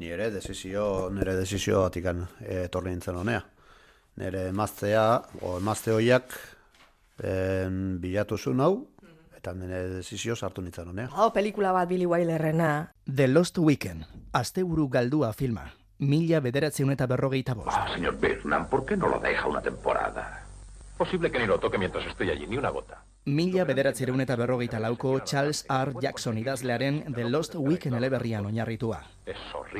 Ni 0.00 0.06
ere 0.06 0.30
desizio, 0.30 1.10
nire 1.10 1.34
desizio 1.34 1.82
batikan 1.82 2.22
eh, 2.40 2.64
etorri 2.68 2.92
nintzen 2.94 3.18
honea. 3.18 3.42
Nire 4.22 4.46
emaztea, 4.52 5.04
o 5.42 5.56
emazte 5.58 5.92
hoiak 5.92 6.36
en, 7.26 7.98
bilatu 8.00 8.38
zuen 8.38 8.62
hau, 8.62 8.72
eta 9.36 9.52
nire 9.56 9.82
desizio 9.96 10.36
sartu 10.36 10.62
nintzen 10.62 10.92
honea. 10.92 11.10
Hau 11.12 11.32
pelikula 11.34 11.74
bat 11.76 11.90
Billy 11.90 12.06
Wilderrena. 12.06 12.70
The 13.04 13.26
Lost 13.28 13.58
Weekend, 13.58 14.06
asteburu 14.32 14.86
galdua 14.88 15.32
filma, 15.34 15.66
mila 15.98 16.40
bederatzeun 16.40 16.94
eta 16.94 17.10
berrogeita 17.10 17.58
bost. 17.58 17.74
Ah, 17.74 17.88
señor 17.92 18.16
Birnam, 18.20 18.68
¿por 18.68 18.86
qué 18.86 18.96
no 18.96 19.08
lo 19.08 19.18
deja 19.18 19.48
una 19.48 19.60
temporada? 19.60 20.39
Posible 21.00 21.30
que 21.30 21.38
ni 21.38 21.46
lo 21.46 21.58
toque 21.58 21.78
mientras 21.78 22.06
estoy 22.06 22.28
allí, 22.28 22.46
ni 22.46 22.58
una 22.58 22.68
gota. 22.68 23.02
Mila 23.24 23.64
bederatzireun 23.64 24.20
eta 24.20 24.34
berrogeita 24.36 24.78
lauko 24.78 25.14
Charles 25.20 25.64
R. 25.66 25.94
Jackson 25.98 26.36
idazlearen 26.36 27.14
The 27.14 27.24
Lost 27.24 27.54
Weekend 27.54 27.96
eleberrian 27.96 28.44
oinarritua. 28.44 28.98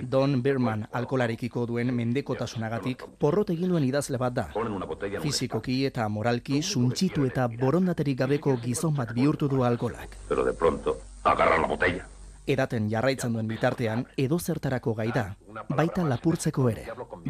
Don 0.01 0.41
Birman 0.43 0.87
alkolarekiko 0.91 1.67
duen 1.69 1.93
mendekotasunagatik 1.93 3.05
porrot 3.21 3.53
egin 3.53 3.69
duen 3.69 3.85
idazle 3.85 4.17
bat 4.17 4.33
da. 4.39 4.47
En 4.57 5.21
Fizikoki 5.21 5.85
eta 5.91 6.09
moralki 6.09 6.63
suntxitu 6.63 7.27
eta 7.29 7.45
borondaterik 7.53 8.17
gabeko 8.23 8.57
gizon 8.65 8.97
bat 8.97 9.13
bihurtu 9.13 9.51
du 9.53 9.61
alkolak. 9.69 10.17
Pero 10.27 10.47
de 10.49 10.55
pronto, 10.55 10.97
agarra 11.23 11.61
la 11.61 11.69
botella. 11.69 12.09
Edaten 12.51 12.89
jarraitzen 12.91 13.35
duen 13.37 13.49
bitartean 13.51 14.05
edo 14.19 14.39
zertarako 14.39 14.95
gai 14.99 15.09
da, 15.15 15.25
baita 15.69 16.05
lapurtzeko 16.09 16.69
ere. 16.71 16.87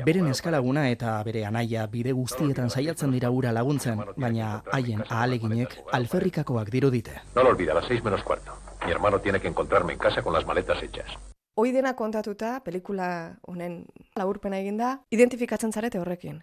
Beren 0.06 0.30
eskalaguna 0.32 0.86
eta 0.88 1.18
bere 1.26 1.44
anaia 1.48 1.86
bide 1.92 2.14
guztietan 2.16 2.70
saiatzen 2.70 3.12
dira 3.12 3.30
ura 3.30 3.52
laguntzen, 3.52 4.00
baina 4.16 4.62
haien 4.72 5.04
ahaleginek 5.08 5.76
alferrikakoak 5.92 6.70
dirudite. 6.72 7.20
No 7.34 7.44
lo 7.44 7.50
olvida, 7.50 7.72
a 7.72 7.80
las 7.80 7.86
seis 7.86 8.02
menos 8.04 8.22
cuarto. 8.22 8.56
Mi 8.86 8.92
hermano 8.92 9.20
tiene 9.20 9.40
que 9.40 9.48
encontrarme 9.48 9.92
en 9.92 9.98
casa 9.98 10.22
con 10.22 10.32
las 10.32 10.46
maletas 10.46 10.82
hechas. 10.82 11.18
Hoi 11.54 11.72
dena 11.72 11.94
kontatuta, 11.96 12.60
pelikula 12.64 13.36
honen 13.42 13.84
laburpena 14.16 14.58
eginda, 14.62 15.02
identifikatzen 15.10 15.72
zarete 15.72 15.98
horrekin. 16.00 16.40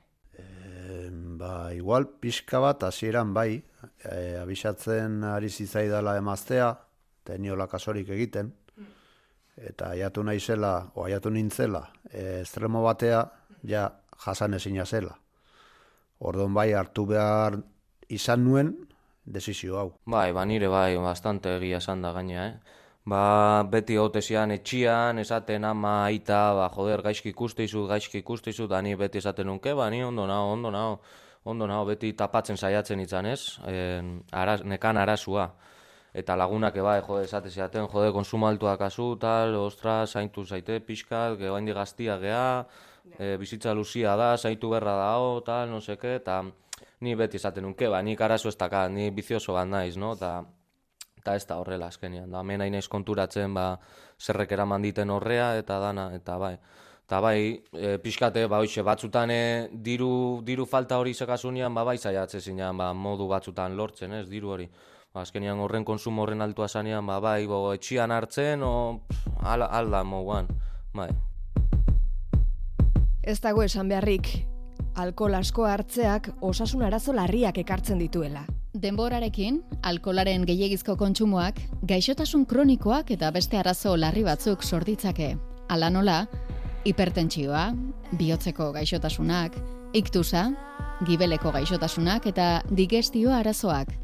Ba, 1.38 1.72
igual 1.74 2.08
pixka 2.22 2.60
bat 2.60 2.84
hasieran 2.84 3.34
bai, 3.34 3.62
e, 4.04 4.38
abisatzen 4.42 5.24
ari 5.24 5.50
zitzaidala 5.50 6.16
emaztea, 6.18 6.72
teniola 7.28 7.68
kasorik 7.70 8.10
egiten, 8.10 8.54
eta 9.58 9.92
aiatu 9.96 10.24
naizela, 10.24 10.92
o 10.96 11.06
aiatu 11.06 11.30
nintzela, 11.30 11.88
e, 12.12 12.42
estremo 12.42 12.84
batea, 12.84 13.26
ja 13.64 13.90
jasan 14.26 14.54
ezina 14.54 14.86
zela. 14.86 15.18
Orduan 16.20 16.54
bai 16.54 16.72
hartu 16.74 17.06
behar 17.06 17.60
izan 18.10 18.44
nuen 18.46 18.74
desizio 19.26 19.78
hau. 19.78 19.92
Bai, 20.06 20.32
ba, 20.34 20.46
nire 20.46 20.70
bai, 20.72 20.96
bastante 20.98 21.58
egia 21.58 21.82
esan 21.84 22.02
da 22.02 22.14
gaina, 22.16 22.48
eh? 22.48 22.84
Ba, 23.08 23.64
beti 23.72 23.96
hotesian 23.98 24.52
etxian, 24.52 25.20
esaten 25.20 25.66
ama 25.66 25.94
aita, 26.06 26.40
ba, 26.58 26.68
joder, 26.74 27.04
gaizki 27.06 27.32
ikuste 27.32 27.64
izut, 27.64 27.88
gaizki 27.92 28.22
ikuste 28.24 28.52
izut, 28.52 28.70
da 28.72 28.82
ni 28.82 28.96
beti 29.00 29.22
esaten 29.22 29.48
nunke, 29.48 29.74
ba, 29.76 29.90
ni 29.90 30.04
ondo 30.04 30.26
nao, 30.28 30.52
ondo 30.56 30.72
nao, 30.72 30.98
ondo 31.46 31.68
nao, 31.68 31.86
beti 31.88 32.12
tapatzen 32.20 32.58
saiatzen 32.58 33.00
izan, 33.00 33.30
ez? 33.32 33.60
En, 33.68 34.18
araz, 34.32 34.62
nekan 34.64 34.98
arazua. 34.98 35.52
Eta 36.18 36.34
lagunak 36.34 36.74
eba, 36.82 36.96
jode, 37.06 37.28
esate 37.28 37.52
ziaten, 37.54 37.86
jode, 37.92 38.10
konsumo 38.16 38.48
altua 38.48 38.74
kasu, 38.80 39.12
tal, 39.22 39.54
ostras, 39.62 40.16
zaintu 40.18 40.46
zaite, 40.46 40.80
pixkat, 40.82 41.36
ge 41.38 41.52
haindi 41.54 41.76
gaztia 41.78 42.16
gea, 42.18 42.66
e, 43.20 43.36
bizitza 43.38 43.76
luzia 43.78 44.16
da, 44.18 44.32
zaitu 44.38 44.72
berra 44.74 44.96
dao, 44.98 45.36
tal, 45.46 45.70
no 45.70 45.82
seke, 45.82 46.16
eta 46.18 46.40
ni 47.06 47.14
beti 47.20 47.38
esaten 47.38 47.68
nunke, 47.68 47.90
ba, 47.94 48.02
nik 48.02 48.24
arazo 48.26 48.50
ez 48.50 48.58
dakat, 48.58 48.90
ni 48.96 49.12
bizioso 49.14 49.54
bat 49.54 49.70
naiz, 49.70 49.94
no? 50.02 50.16
Eta, 50.18 50.32
eta 51.22 51.38
ez 51.38 51.46
da 51.46 51.60
horrela 51.62 51.92
azkenean, 51.94 52.34
da, 52.34 52.42
hemen 52.42 52.66
hain 52.66 52.74
naiz 52.80 52.88
konturatzen, 52.90 53.54
ba, 53.54 53.70
zerrek 54.18 54.58
eraman 54.58 54.90
diten 54.90 55.14
horrea, 55.14 55.54
eta 55.62 55.78
dana, 55.86 56.10
eta 56.18 56.42
bai. 56.42 56.56
Eta 57.06 57.22
bai, 57.22 57.38
e, 57.78 57.96
pixkate, 58.02 58.50
ba, 58.50 58.66
hoxe, 58.66 58.82
batzutan 58.82 59.30
e, 59.30 59.42
diru, 59.72 60.42
diru 60.44 60.66
falta 60.66 60.98
hori 60.98 61.14
zekasunean, 61.14 61.78
ba, 61.78 61.86
bai 61.86 62.00
zaiatze 62.02 62.42
zinean, 62.42 62.74
ba, 62.82 62.90
modu 62.94 63.30
batzutan 63.30 63.78
lortzen, 63.78 64.18
ez, 64.24 64.28
diru 64.34 64.58
hori. 64.58 64.72
Ba, 65.18 65.24
azkenean 65.26 65.58
horren 65.58 65.82
konsumo 65.82 66.22
horren 66.22 66.44
altua 66.46 66.68
zanean, 66.70 67.08
ba, 67.10 67.16
bai, 67.18 67.48
bo, 67.50 67.72
etxian 67.74 68.12
hartzen, 68.14 68.62
o, 68.62 69.00
pff, 69.10 69.32
al, 69.50 69.64
alda 69.66 70.04
moguan, 70.06 70.46
bai. 70.94 71.08
Ez 73.26 73.40
dago 73.42 73.64
esan 73.66 73.90
beharrik, 73.90 74.30
alkohol 74.94 75.40
asko 75.40 75.66
hartzeak 75.66 76.30
osasun 76.46 76.84
arazo 76.86 77.16
larriak 77.18 77.58
ekartzen 77.58 77.98
dituela. 77.98 78.44
Denborarekin, 78.78 79.58
alkolaren 79.90 80.46
gehiegizko 80.46 80.94
kontsumoak, 81.02 81.64
gaixotasun 81.90 82.46
kronikoak 82.46 83.10
eta 83.18 83.32
beste 83.34 83.58
arazo 83.58 83.96
larri 83.98 84.22
batzuk 84.28 84.62
sorditzake. 84.62 85.32
Hala 85.74 85.90
nola, 85.90 86.20
hipertentsioa, 86.86 87.72
bihotzeko 88.22 88.70
gaixotasunak, 88.78 89.58
iktusa, 89.98 90.52
gibeleko 91.10 91.58
gaixotasunak 91.58 92.30
eta 92.30 92.52
digestio 92.70 93.34
arazoak. 93.34 93.98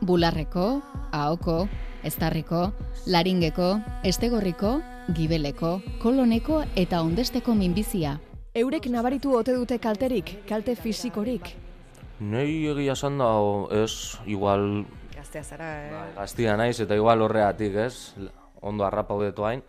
Bularreko, 0.00 0.80
ahoko, 1.12 1.68
eztarriko, 2.04 2.70
laringeko, 3.06 3.68
estegorriko, 4.04 4.78
gibeleko, 5.16 5.80
koloneko 6.02 6.62
eta 6.76 7.02
ondesteko 7.04 7.54
minbizia. 7.54 8.16
Eurek 8.56 8.88
nabaritu 8.90 9.34
ote 9.36 9.54
dute 9.54 9.78
kalterik, 9.78 10.40
kalte 10.48 10.74
fisikorik. 10.74 11.52
Nei 12.20 12.66
egia 12.68 12.96
esan 12.96 13.20
da, 13.20 13.28
ez, 13.76 14.16
igual 14.26 14.86
Gaztea 15.14 15.44
zara, 15.44 15.68
eh? 15.84 16.00
gaztia 16.16 16.56
naiz, 16.56 16.80
eta 16.80 16.96
igual 16.96 17.20
horreatik, 17.22 17.76
ez, 17.76 18.16
ondo 18.60 18.84
harrapaudetu 18.86 19.44
hain, 19.44 19.62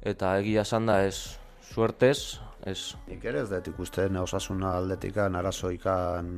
eta 0.00 0.32
egia 0.40 0.64
esan 0.64 0.88
da, 0.88 1.02
ez, 1.04 1.36
suertez, 1.74 2.40
ez, 2.64 2.94
Nik 3.08 3.24
ere 3.28 3.42
ez 3.44 3.50
dut 3.52 3.68
ikusten 3.74 4.16
osasuna 4.16 4.72
aldetikan 4.78 5.36
arazoikan 5.36 6.32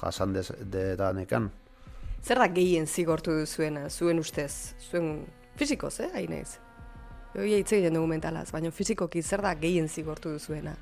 jasan 0.00 0.34
dedanekan. 0.34 1.50
Zer 2.22 2.38
da 2.38 2.48
gehien 2.52 2.86
zigortu 2.86 3.32
duzuena, 3.38 3.88
zuen 3.88 4.18
ustez, 4.18 4.74
zuen 4.90 5.26
fizikoz, 5.56 6.00
eh, 6.00 6.10
hain 6.14 6.30
naiz? 6.30 6.58
Hoi 7.34 7.50
hitz 7.54 7.72
egiten 7.72 7.94
dugu 7.94 8.08
mentalaz, 8.10 8.48
baina 8.52 8.70
fizikoki 8.74 9.22
zer 9.22 9.42
da 9.44 9.54
gehien 9.54 9.88
zigortu 9.88 10.32
duzuena? 10.34 10.74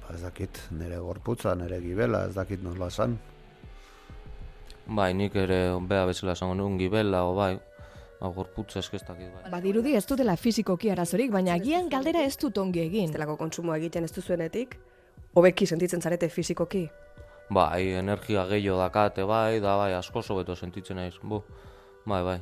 Ba, 0.00 0.14
ez 0.14 0.22
dakit, 0.22 0.60
nire 0.70 0.98
gorputza, 1.00 1.54
nire 1.54 1.80
gibela, 1.80 2.26
ez 2.28 2.34
dakit 2.34 2.62
nola 2.62 2.90
esan. 2.92 3.18
bai, 4.86 5.14
nik 5.14 5.34
ere 5.34 5.78
bea 5.80 6.04
bezala 6.04 6.32
esango 6.32 6.54
nuen 6.54 6.76
gibela, 6.78 7.24
o 7.24 7.34
bai, 7.34 7.54
ba, 8.20 8.28
gorputza 8.28 8.80
eskestakit, 8.80 9.30
bai. 9.32 9.50
Badirudi 9.50 9.94
ez 9.96 10.04
dutela 10.06 10.36
fisikoki 10.36 10.90
arazorik, 10.90 11.30
baina 11.32 11.54
agian 11.54 11.88
galdera 11.88 12.20
ez 12.22 12.36
dut 12.36 12.58
ongi 12.58 12.82
egin. 12.82 13.08
Estelako 13.08 13.38
kontsumoa 13.40 13.78
egiten 13.80 14.04
ez 14.04 14.12
duzuenetik, 14.12 14.76
hobeki 15.34 15.66
sentitzen 15.66 16.04
zarete 16.04 16.28
fizikoki. 16.28 16.88
Bai, 17.50 17.92
energia 17.98 18.46
gehiago 18.48 18.78
dakate, 18.80 19.24
bai, 19.28 19.60
da 19.60 19.76
bai, 19.76 19.92
asko 19.94 20.22
sobeto 20.22 20.56
sentitzen 20.56 20.96
naiz, 20.96 21.14
bu, 21.22 21.42
bai, 22.06 22.22
bai. 22.24 22.38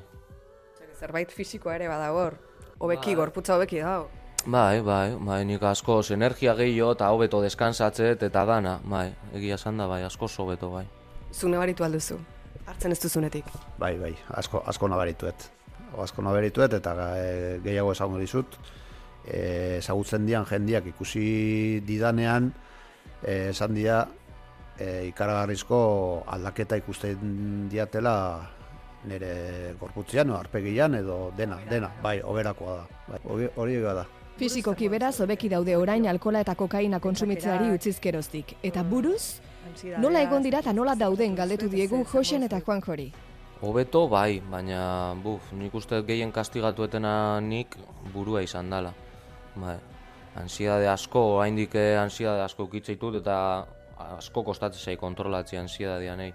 Zerbait 0.98 1.32
fizikoa 1.34 1.74
ere 1.74 1.88
badagor, 1.90 2.36
hobeki, 2.78 3.14
gorputza 3.18 3.56
hobeki 3.56 3.82
dago. 3.82 4.08
Bai, 4.46 4.80
bai, 4.80 5.14
bai, 5.18 5.44
nik 5.46 5.62
asko 5.62 6.00
energia 6.10 6.54
gehiago 6.58 6.92
eta 6.94 7.10
hobeto 7.10 7.42
deskansatzet 7.42 8.22
eta 8.22 8.44
dana, 8.46 8.78
bai, 8.84 9.08
egia 9.34 9.54
esan 9.54 9.76
da, 9.76 9.86
bai, 9.86 10.02
asko 10.06 10.28
sobeto, 10.28 10.70
bai. 10.70 10.86
Zu 11.32 11.48
nabaritu 11.48 11.84
alduzu, 11.84 12.18
hartzen 12.66 12.92
ez 12.92 13.00
duzunetik. 13.02 13.50
Bai, 13.78 13.96
bai, 13.98 14.14
asko, 14.38 14.62
asko 14.66 14.88
nabarituet. 14.88 15.50
O, 15.92 16.02
asko 16.02 16.22
nabarituet 16.22 16.74
eta 16.78 16.94
e, 17.18 17.58
gehiago 17.64 17.92
esango 17.92 18.18
dizut. 18.18 18.58
E, 19.26 19.78
ezagutzen 19.78 20.26
dian 20.26 20.46
jendiak 20.46 20.86
ikusi 20.94 21.80
didanean, 21.86 22.52
e, 23.22 23.50
esan 23.50 23.74
dia 23.74 24.04
e, 24.82 25.06
ikaragarrizko 25.10 25.78
aldaketa 26.26 26.78
ikusten 26.80 27.68
diatela 27.70 28.16
nire 29.04 29.74
gorputzian, 29.80 30.30
o, 30.30 30.38
arpegian 30.38 30.94
edo 30.94 31.32
dena, 31.36 31.58
dena, 31.70 31.90
bai, 32.02 32.20
oberakoa 32.22 32.76
da. 32.76 32.84
Bai, 33.08 33.22
hori- 33.56 33.80
da. 33.82 34.06
Fisikoki 34.38 34.88
beraz 34.88 35.20
hobeki 35.20 35.48
daude 35.52 35.76
orain 35.76 36.06
alkola 36.08 36.40
eta 36.40 36.54
kokaina 36.54 36.98
kontsumitzeari 37.00 37.70
utzizkeroztik. 37.74 38.56
Eta 38.62 38.82
buruz, 38.82 39.40
nola 39.98 40.22
egon 40.22 40.42
dira 40.42 40.62
eta 40.64 40.72
nola 40.72 40.94
dauden 40.94 41.34
galdetu 41.36 41.68
diegu 41.68 42.04
Josen 42.04 42.42
eta 42.48 42.60
Juan 42.60 42.80
Jori. 42.82 43.12
Hobeto 43.62 44.08
bai, 44.08 44.40
baina 44.50 45.14
buf, 45.22 45.52
nik 45.52 45.74
uste 45.74 46.00
gehien 46.02 46.32
kastigatuetena 46.32 47.40
nik 47.40 47.76
burua 48.14 48.42
izan 48.42 48.70
dela. 48.70 48.94
Bai, 49.54 49.76
ansiedade 50.34 50.88
asko, 50.88 51.20
oraindik 51.36 51.74
eh, 51.74 51.98
ansiedade 52.00 52.42
asko 52.42 52.64
ukitzeitut 52.64 53.20
eta 53.20 53.36
asko 54.18 54.44
kostatzen 54.44 54.92
zai 54.92 54.96
kontrolatzea 54.96 55.60
ansiedadea 55.60 56.16
nei. 56.16 56.32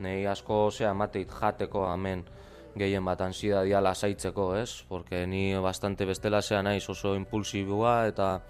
Nei 0.00 0.26
asko 0.26 0.70
zea 0.70 0.90
emateit 0.90 1.32
jateko 1.40 1.84
hemen 1.92 2.24
gehien 2.78 3.04
bat 3.04 3.20
ansiedadea 3.20 3.80
lasaitzeko, 3.82 4.54
ez? 4.56 4.84
Porque 4.88 5.26
ni 5.26 5.54
bastante 5.60 6.06
bestela 6.06 6.42
zea 6.42 6.62
naiz 6.62 6.88
oso 6.88 7.14
impulsiboa 7.18 8.06
eta 8.08 8.40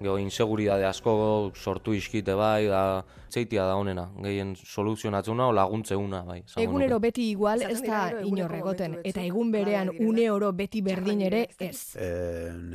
Gero 0.00 0.14
inseguridade 0.16 0.86
asko 0.88 1.12
sortu 1.52 1.92
iskite 1.92 2.32
bai, 2.32 2.64
da 2.72 3.04
zeitia 3.28 3.66
da 3.68 3.74
honena, 3.76 4.06
gehien 4.24 4.54
soluzionatzuna 4.56 5.50
o 5.50 5.52
laguntzeuna 5.52 6.22
bai. 6.24 6.38
Egunero 6.56 6.96
nuke. 6.96 7.02
beti 7.10 7.26
igual 7.34 7.60
ez 7.66 7.82
da 7.82 8.06
gero 8.08 8.22
inor 8.24 8.46
eguneko 8.46 8.60
egoten, 8.62 8.94
momentu 8.94 9.10
eta 9.12 9.24
egun 9.28 9.52
berean 9.52 9.92
une 9.98 10.30
oro 10.32 10.54
beti 10.56 10.80
berdin 10.80 11.20
ere 11.28 11.42
ez. 11.58 11.96
E, 12.00 12.08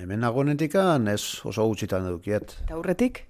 hemen 0.03 0.21
nagoenetikan 0.21 1.09
ez 1.09 1.41
oso 1.49 1.65
gutxitan 1.65 2.05
edukiet. 2.11 2.59
Eta 2.67 2.77
aurretik, 2.77 3.25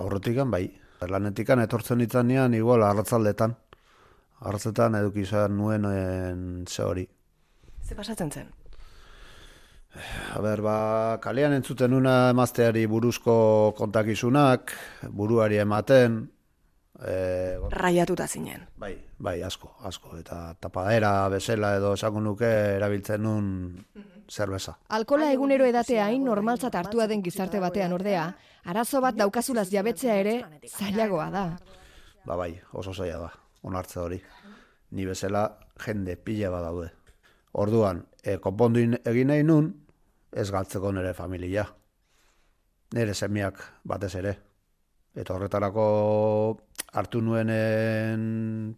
Aurretikan 0.00 0.50
bai. 0.50 0.70
Lanetikan 1.08 1.60
etortzen 1.62 1.98
nitzanean 1.98 2.54
igual 2.54 2.82
arratzaldetan. 2.86 3.54
Arratzetan 4.42 4.96
eduki 4.98 5.22
izan 5.22 5.56
nuen 5.56 5.84
en, 5.86 6.64
ze 6.68 6.82
hori. 6.82 7.08
ze 7.82 7.94
pasatzen 7.94 8.30
zen? 8.30 8.50
A 10.34 10.40
ber, 10.40 10.62
ba, 10.62 11.18
kalean 11.20 11.52
entzuten 11.52 11.92
una 11.92 12.30
emazteari 12.30 12.86
buruzko 12.86 13.74
kontakizunak, 13.76 14.72
buruari 15.10 15.58
ematen, 15.58 16.30
e, 17.06 17.58
Raiatuta 17.70 18.26
zinen. 18.26 18.66
bai, 18.76 18.96
bai, 19.18 19.42
asko, 19.42 19.76
asko. 19.82 20.16
Eta 20.16 20.54
tapadera 20.58 21.28
bezala 21.28 21.76
edo 21.76 21.92
esango 21.94 22.20
nuke 22.20 22.48
erabiltzen 22.78 23.22
nun 23.22 23.84
zerbeza. 24.30 24.78
Alkola 24.88 25.32
egunero 25.32 25.64
edatea 25.64 26.06
hain 26.06 26.24
normaltzat 26.24 26.74
hartua 26.74 27.06
den 27.06 27.22
gizarte 27.22 27.60
batean 27.60 27.92
ordea, 27.92 28.34
arazo 28.64 29.00
bat 29.00 29.14
daukazulaz 29.16 29.68
jabetzea 29.70 30.16
ere 30.20 30.44
zailagoa 30.68 31.30
da. 31.30 31.44
Ba 32.26 32.36
bai, 32.36 32.60
oso 32.72 32.92
zaila 32.94 33.18
da, 33.18 33.32
onartze 33.62 34.00
hori. 34.00 34.22
Ni 34.90 35.06
bezala 35.06 35.58
jende 35.84 36.16
pila 36.16 36.50
badaude. 36.50 36.90
Orduan, 37.52 38.06
e, 38.22 38.38
konpondu 38.38 38.80
in- 38.80 38.98
egin 39.04 39.26
nahi 39.28 39.42
nun, 39.42 39.72
ez 40.32 40.50
galtzeko 40.50 40.92
nire 40.92 41.14
familia. 41.14 41.66
Nire 42.94 43.14
semiak 43.14 43.58
batez 43.84 44.14
ere. 44.14 44.38
Eta 45.14 45.34
horretarako 45.34 46.60
hartu 46.92 47.20
nuenen 47.20 48.76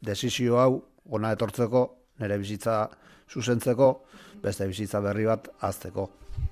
desizio 0.00 0.58
hau, 0.60 0.84
ona 1.10 1.32
etortzeko, 1.32 1.82
nire 2.20 2.38
bizitza 2.38 2.86
zuzentzeko, 3.30 3.90
beste 4.42 4.66
bizitza 4.68 5.00
berri 5.04 5.26
bat 5.28 5.48
azteko. 5.66 6.08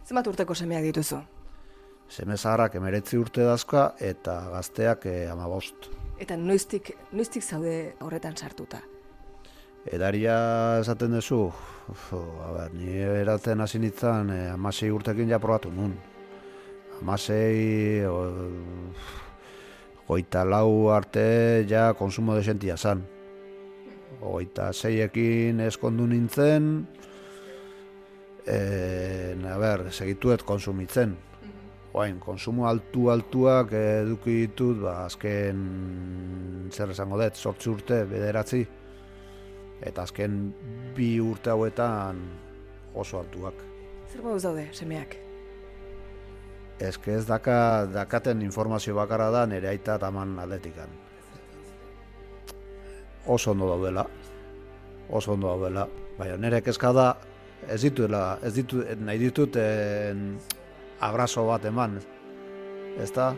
Zenbat 0.07 0.29
urteko 0.33 0.55
semeak 0.55 0.85
dituzu? 0.89 1.21
Seme 2.09 2.37
zaharrak 2.37 2.77
emeretzi 2.79 3.19
urte 3.19 3.45
dazka 3.47 3.95
eta 4.01 4.37
gazteak 4.53 5.07
e, 5.09 5.15
amabost. 5.33 5.89
Eta 6.21 6.37
noiztik, 6.37 6.93
noiztik 7.13 7.43
zaude 7.43 7.95
horretan 8.05 8.37
sartuta? 8.37 8.83
Edaria 9.85 10.37
esaten 10.81 11.13
duzu, 11.13 11.41
a 12.13 12.53
ber, 12.55 12.73
ni 12.73 12.95
eratzen 13.05 13.61
hasi 13.61 13.81
nintzen 13.83 14.31
eh, 14.33 14.47
amasei 14.55 14.89
urtekin 14.91 15.29
ja 15.29 15.41
probatu 15.41 15.73
nun. 15.73 15.93
Amasei, 17.03 18.05
o, 18.09 18.23
goita 20.09 20.45
lau 20.45 20.89
arte 20.93 21.67
ja 21.69 21.91
konsumo 21.99 22.37
desentia 22.39 22.77
zan. 22.77 23.05
Goita 24.21 24.71
zeiekin 24.73 25.61
eskondu 25.65 26.07
nintzen, 26.11 26.87
e, 28.47 28.59
a 29.51 29.59
ber, 29.59 29.89
segituet 29.93 30.45
konsumitzen. 30.47 31.17
Oain, 31.95 32.17
konsumo 32.19 32.67
altu-altuak 32.67 33.73
eduki 33.79 34.41
ditut, 34.45 34.81
ba, 34.83 35.05
azken, 35.05 35.61
zer 36.75 36.91
esango 36.91 37.21
dut, 37.21 37.39
sortzi 37.39 37.71
urte, 37.71 38.01
bederatzi, 38.11 38.65
eta 39.85 40.03
azken 40.03 40.41
bi 40.97 41.13
urte 41.23 41.53
hauetan 41.55 42.19
oso 42.95 43.21
altuak. 43.21 43.63
Zer 44.11 44.25
moduz 44.27 44.43
daude 44.43 44.67
semeak? 44.75 45.17
Eske 46.83 47.15
ez 47.15 47.25
daka, 47.29 47.87
dakaten 47.87 48.43
informazio 48.43 48.97
bakarra 48.99 49.31
da 49.31 49.45
nire 49.47 49.71
aita 49.71 49.99
taman 50.03 50.39
atletikan. 50.43 50.91
Oso 53.27 53.53
ondo 53.53 53.69
daudela, 53.69 54.07
oso 55.11 55.33
ondo 55.33 55.49
daudela, 55.49 55.87
baina 56.19 56.37
nire 56.37 56.61
kezka 56.63 56.93
da 56.93 57.07
ez 57.69 57.81
dituela, 57.83 58.39
ez 58.45 58.53
ditu, 58.55 58.83
nahi 59.01 59.19
ditut 59.19 59.57
en, 59.57 60.35
abrazo 61.01 61.47
bat 61.49 61.65
eman, 61.65 61.99
ez 63.01 63.11
da, 63.15 63.33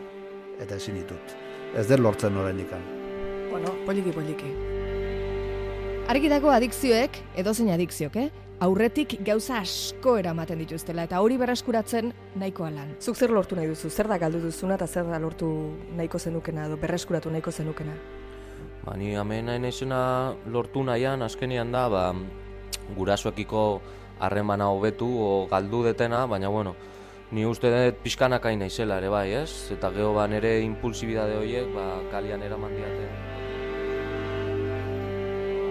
eta 0.59 0.75
ezin 0.75 0.99
ditut. 0.99 1.37
Ez 1.75 1.87
den 1.87 2.03
lortzen 2.03 2.35
ikan. 2.59 2.83
Bueno, 3.51 3.73
poliki, 3.85 4.11
poliki. 4.11 4.51
Argi 6.07 6.29
dago 6.29 6.49
adikzioek, 6.49 7.17
edozein 7.35 7.71
adikziok, 7.71 8.15
eh? 8.15 8.29
Aurretik 8.59 9.19
gauza 9.21 9.59
asko 9.59 10.15
eramaten 10.17 10.57
dituztela 10.57 11.03
eta 11.05 11.19
hori 11.21 11.37
berreskuratzen 11.37 12.09
nahikoa 12.41 12.71
lan. 12.73 12.95
Zuk 12.99 13.15
zer 13.15 13.29
lortu 13.29 13.55
nahi 13.55 13.67
duzu? 13.69 13.91
Zer 13.91 14.07
da 14.09 14.17
galdu 14.17 14.39
duzuna 14.41 14.79
eta 14.79 14.87
zer 14.87 15.05
da 15.05 15.19
lortu 15.21 15.49
nahiko 15.95 16.17
zenukena 16.17 16.65
edo 16.65 16.77
berreskuratu 16.81 17.29
nahiko 17.29 17.51
zenukena? 17.51 17.93
Ba, 18.87 18.95
ni 18.95 19.11
nahi 19.11 19.59
naizena 19.59 20.33
lortu 20.47 20.79
nahian, 20.79 21.21
azkenian 21.21 21.73
da, 21.75 21.89
ba, 21.91 22.15
gurasoekiko 22.95 23.81
harremana 24.23 24.69
hobetu 24.71 25.07
o 25.19 25.47
galdu 25.51 25.83
detena, 25.83 26.25
baina 26.25 26.47
bueno, 26.47 26.73
ni 27.31 27.43
uste 27.45 27.67
dut 27.67 27.99
pixkanak 28.03 28.45
hain 28.47 28.63
naizela 28.63 29.01
ere 29.01 29.09
bai, 29.11 29.25
ez? 29.41 29.73
Eta 29.75 29.91
geho 29.91 30.13
ba 30.15 30.27
nere 30.31 30.61
impulsibidade 30.63 31.35
horiek, 31.35 31.67
ba, 31.75 31.89
kalian 32.13 32.47
eraman 32.47 32.77
diate. 32.77 33.09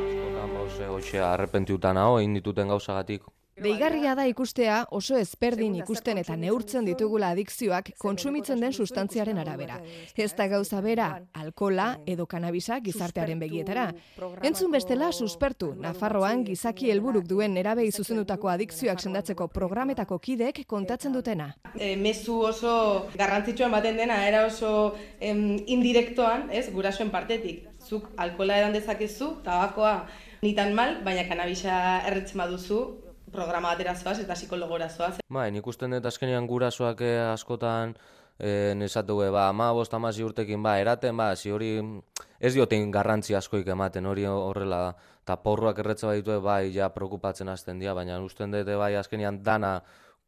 Askotan, 0.02 0.52
ba, 0.52 0.66
ose, 0.66 0.92
hoxe, 0.98 1.24
arrepentiutan 1.24 1.96
hau, 1.96 2.18
egin 2.20 2.36
dituten 2.36 2.68
gauzagatik. 2.68 3.24
Deigarria 3.56 4.12
da 4.14 4.26
ikustea 4.28 4.82
oso 4.92 5.16
ezberdin 5.16 5.78
ikusten 5.78 6.18
eta 6.20 6.34
neurtzen 6.36 6.84
ditugula 6.84 7.30
adikzioak 7.32 7.94
kontsumitzen 7.98 8.60
den 8.60 8.74
sustantziaren 8.76 9.38
arabera. 9.40 9.78
Ez 10.12 10.34
da 10.36 10.46
gauza 10.52 10.82
bera, 10.84 11.06
alkola 11.32 11.86
edo 12.04 12.26
kanabisa 12.28 12.76
gizartearen 12.84 13.40
begietara. 13.40 13.86
Entzun 14.44 14.74
bestela 14.76 15.08
suspertu, 15.12 15.70
Nafarroan 15.80 16.44
gizaki 16.44 16.90
helburuk 16.92 17.24
duen 17.30 17.56
nerabei 17.56 17.88
zuzendutako 17.92 18.52
adikzioak 18.52 19.00
sendatzeko 19.00 19.48
programetako 19.48 20.18
kidek 20.18 20.66
kontatzen 20.66 21.16
dutena. 21.16 21.54
e, 21.78 21.96
mezu 21.96 22.38
oso 22.50 23.08
garrantzitsuan 23.16 23.72
baten 23.72 23.96
dena, 23.96 24.20
era 24.28 24.44
oso 24.46 24.94
em, 25.20 25.56
indirektoan, 25.66 26.50
ez, 26.50 26.68
gurasoen 26.72 27.10
partetik. 27.10 27.64
Zuk 27.86 28.10
alkola 28.16 28.58
edan 28.58 28.76
dezakezu, 28.76 29.36
tabakoa 29.44 30.06
nitan 30.42 30.74
mal, 30.74 31.00
baina 31.04 31.24
kanabisa 31.28 32.02
erretzen 32.06 32.38
baduzu, 32.42 33.05
programa 33.36 33.72
batera 33.74 33.94
zoaz 33.94 34.18
eta 34.22 34.34
psikologora 34.34 34.88
zoaz. 34.88 35.16
Bai, 35.28 35.50
nik 35.54 35.66
usten 35.66 35.96
dut 35.96 36.06
azkenean 36.08 36.48
gurasoak 36.48 37.02
eh, 37.04 37.18
askotan 37.30 37.94
eh, 38.38 38.72
nesatu 38.76 39.18
be, 39.20 39.28
ba, 39.34 39.48
ama 39.52 39.72
bost 39.76 39.94
amasi 39.94 40.24
urtekin, 40.24 40.62
ba, 40.62 40.76
eraten, 40.80 41.16
ba, 41.16 41.30
zi 41.36 41.52
hori 41.52 41.70
ez 42.40 42.54
diotein 42.54 42.90
garrantzi 42.92 43.36
askoik 43.36 43.68
ematen, 43.76 44.06
hori 44.06 44.26
horrela 44.30 44.80
da. 44.88 44.96
Ta 45.26 45.36
porruak 45.42 45.78
erretze 45.82 46.06
baditu, 46.06 46.40
bai, 46.40 46.70
ja, 46.74 46.90
preokupatzen 46.94 47.48
hasten 47.50 47.80
dira, 47.82 47.94
baina 47.98 48.20
usten 48.22 48.52
dut, 48.54 48.68
bai, 48.78 48.94
azkenean 48.96 49.42
dana 49.42 49.80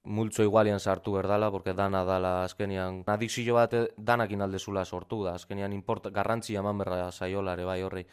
multzo 0.09 0.43
igualien 0.43 0.81
sartu 0.81 1.13
berdala, 1.19 1.51
porque 1.51 1.75
dana 1.77 2.05
dala 2.05 2.45
azkenean 2.45 3.03
adikzio 3.07 3.55
bat 3.59 3.75
eh, 3.75 3.87
danakin 3.97 4.43
aldezula 4.47 4.85
sortu 4.85 5.23
da, 5.25 5.37
azkenean 5.39 5.73
import, 5.77 6.11
garrantzi 6.15 6.57
eman 6.57 6.79
berra 6.79 7.11
saiola 7.13 7.55
ere 7.59 7.69
bai 7.69 7.83
horri, 7.83 8.07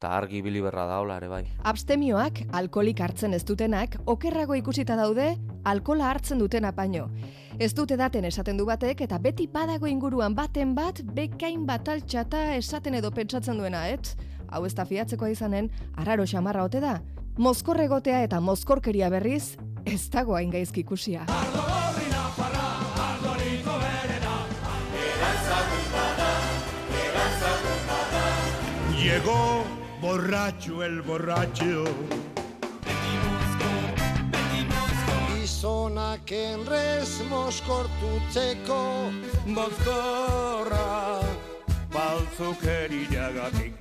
eta 0.00 0.14
argi 0.16 0.38
ibili 0.40 0.62
berra 0.64 0.86
daola 0.88 1.18
ere 1.20 1.26
bai. 1.28 1.42
Abstemioak, 1.68 2.38
alkolik 2.56 3.02
hartzen 3.04 3.36
ez 3.36 3.42
dutenak, 3.44 3.98
okerrago 4.08 4.54
ikusita 4.56 4.94
daude, 4.96 5.34
alkola 5.68 6.06
hartzen 6.08 6.38
dutena 6.40 6.70
paino. 6.72 7.10
Ez 7.60 7.74
dute 7.76 7.98
daten 8.00 8.24
esaten 8.24 8.56
du 8.56 8.64
batek, 8.64 9.02
eta 9.04 9.18
beti 9.20 9.44
badago 9.52 9.84
inguruan 9.90 10.32
baten 10.32 10.72
bat, 10.74 11.02
bekain 11.04 11.66
bat 11.68 11.90
altxata 11.92 12.54
esaten 12.54 12.96
edo 12.96 13.10
pentsatzen 13.12 13.60
duena, 13.60 13.82
et? 13.92 14.14
Hau 14.48 14.64
ez 14.64 14.72
da 14.72 14.86
fiatzekoa 14.88 15.28
izanen, 15.34 15.68
arraro 16.00 16.24
xamarra 16.24 16.64
ote 16.64 16.80
da. 16.80 16.94
Mozkorregotea 17.36 18.22
eta 18.24 18.40
mozkorkeria 18.40 19.10
berriz, 19.12 19.58
ez 19.84 20.08
dago 20.08 20.32
hain 20.38 20.48
gaizki 20.48 20.80
ikusia. 20.80 21.26
Llegó 28.96 29.79
borracho 30.00 30.82
el 30.82 31.02
borracho. 31.02 31.84
Gizonak 35.28 36.30
enrez 36.32 37.20
moskortutzeko 37.28 38.80
Mozkorra 39.46 41.20
baltzukeriagatik 41.92 43.74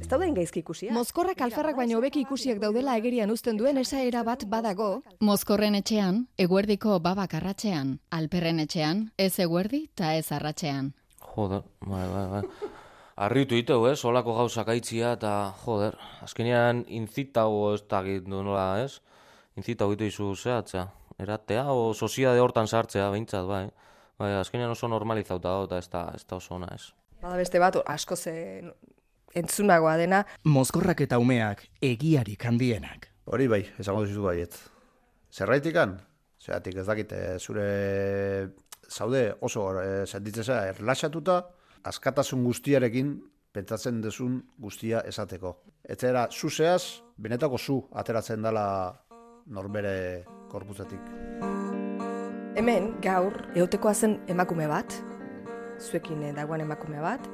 Ez 0.00 0.08
dauden 0.08 0.34
gaizki 0.34 0.60
ikusia? 0.60 0.92
Mozkorrak 0.92 1.40
alfarrak 1.40 1.76
baino 1.76 1.98
hobeki 1.98 2.22
ikusiak 2.24 2.58
daudela 2.62 2.96
egerian 3.00 3.30
uzten 3.30 3.56
duen 3.56 3.78
esaera 3.78 4.22
bat 4.24 4.44
badago, 4.48 5.02
Mozkorren 5.20 5.74
etxean, 5.74 6.26
eguerdiko 6.38 6.98
babak 7.00 7.34
arratxean, 7.34 7.98
alperren 8.10 8.60
etxean, 8.60 9.10
ez 9.18 9.38
eguerdi 9.40 9.86
eta 9.92 10.14
ez 10.16 10.30
arratxean. 10.32 10.92
Joder, 11.34 11.62
bai, 11.86 12.06
bai, 12.12 12.26
bai. 12.34 12.70
Arritu 13.16 13.58
iteu, 13.60 13.84
ez, 13.90 13.98
olako 14.08 14.34
gauzak 14.38 14.70
aitzia, 14.72 15.12
eta, 15.18 15.52
joder, 15.64 15.98
azkenean 16.24 16.84
inzitau 16.88 17.74
ez 17.74 17.82
da 17.88 18.00
gitu 18.06 18.40
nola, 18.40 18.80
ez? 18.80 19.02
Inzitau 19.60 19.90
gitu 19.92 20.08
izu 20.08 20.30
zehatzea, 20.34 20.86
eratea, 21.20 21.66
o 21.72 21.92
soziade 21.92 22.40
hortan 22.40 22.66
sartzea, 22.66 23.10
behintzat, 23.12 23.44
bai. 23.46 23.66
Bai, 24.18 24.32
azkenean 24.38 24.72
oso 24.72 24.88
normalizauta 24.88 25.48
da, 25.48 25.68
eta 25.68 25.78
ez 25.82 25.88
da, 25.92 26.06
ez 26.16 26.24
da 26.24 26.38
oso 26.40 26.56
ona, 26.56 26.72
ez. 26.72 26.92
Bada 27.20 27.36
beste 27.36 27.60
bat, 27.60 27.76
asko 27.86 28.16
ze 28.16 28.34
entzunagoa 29.36 29.96
dena. 30.00 30.24
Mozkorrak 30.44 31.04
eta 31.04 31.18
umeak 31.20 31.66
egiarik 31.84 32.44
handienak. 32.48 33.10
Hori 33.28 33.46
bai, 33.48 33.62
esango 33.78 34.06
dizu 34.06 34.24
baiet. 34.24 34.56
Zerraitikan? 35.32 35.98
Zeratik 36.42 36.80
ez 36.80 36.86
dakit, 36.86 37.12
eh, 37.12 37.38
zure 37.38 37.66
zaude 38.92 39.34
oso 39.40 39.68
e, 39.80 40.06
sentitzea 40.06 40.58
erlaxatuta, 40.72 41.36
askatasun 41.84 42.44
guztiarekin 42.44 43.14
pentsatzen 43.52 44.00
duzun 44.02 44.38
guztia 44.60 45.02
esateko. 45.08 45.56
Etzera, 45.88 46.28
zuzeaz, 46.30 47.02
benetako 47.18 47.58
zu 47.58 47.78
ateratzen 47.92 48.42
dela 48.42 48.64
norbere 49.46 50.24
korputzetik. 50.50 51.00
Hemen, 52.56 52.92
gaur, 53.02 53.36
eotekoa 53.56 53.94
zen 53.94 54.18
emakume 54.28 54.68
bat, 54.68 54.94
zuekin 55.80 56.22
eh, 56.28 56.34
dagoen 56.36 56.64
emakume 56.64 57.00
bat, 57.00 57.28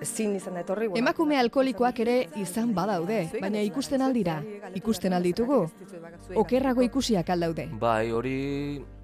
ezin 0.00 0.34
izan 0.36 0.56
da 0.56 0.64
etorri. 0.64 0.90
emakume 0.96 1.36
alkolikoak 1.40 2.00
ere 2.04 2.16
izan 2.40 2.74
badaude, 2.76 3.22
baina 3.40 3.60
ikusten 3.64 4.02
aldira, 4.02 4.38
ikusten 4.74 5.12
alditugu. 5.12 5.62
Okerrago 6.36 6.84
ikusiak 6.84 7.30
aldaude. 7.36 7.68
Bai, 7.80 8.10
hori 8.12 8.38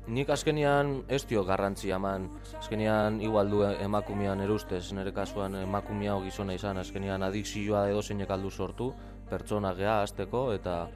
nik 0.06 0.30
azkenean 0.30 1.02
ez 1.08 1.24
dio 1.26 1.42
garrantzi 1.44 1.90
eman. 1.90 2.28
Azkenean 2.58 3.20
igual 3.20 3.50
du 3.50 3.62
emakumean 3.66 4.40
erustez, 4.44 4.92
nire 4.94 5.12
kasuan 5.12 5.58
emakumea 5.62 6.14
gizona 6.24 6.54
izan, 6.54 6.78
azkenean 6.78 7.26
adikzioa 7.26 7.88
edo 7.90 8.02
zeinek 8.02 8.30
aldu 8.30 8.50
sortu, 8.50 8.92
pertsona 9.30 9.74
gea 9.74 10.00
azteko, 10.04 10.52
eta 10.54 10.86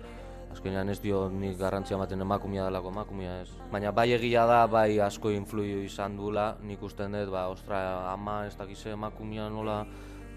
azkenean 0.51 0.89
ez 0.91 0.99
dio 1.03 1.29
nik 1.31 1.59
garrantzia 1.59 1.97
ematen 1.97 2.23
emakumea 2.23 2.69
delako 2.69 2.95
emakumea 2.95 3.41
ez. 3.43 3.51
Baina 3.73 3.93
bai 3.93 4.11
egia 4.15 4.47
da, 4.47 4.63
bai 4.71 5.01
asko 5.01 5.35
influio 5.35 5.83
izan 5.83 6.17
duela, 6.19 6.57
nik 6.63 6.83
usten 6.83 7.19
dut, 7.19 7.31
ba, 7.35 7.49
ostra, 7.51 7.83
ama 8.13 8.45
ez 8.47 8.57
dakize 8.59 8.95
emakumea 8.95 9.49
nola, 9.51 9.85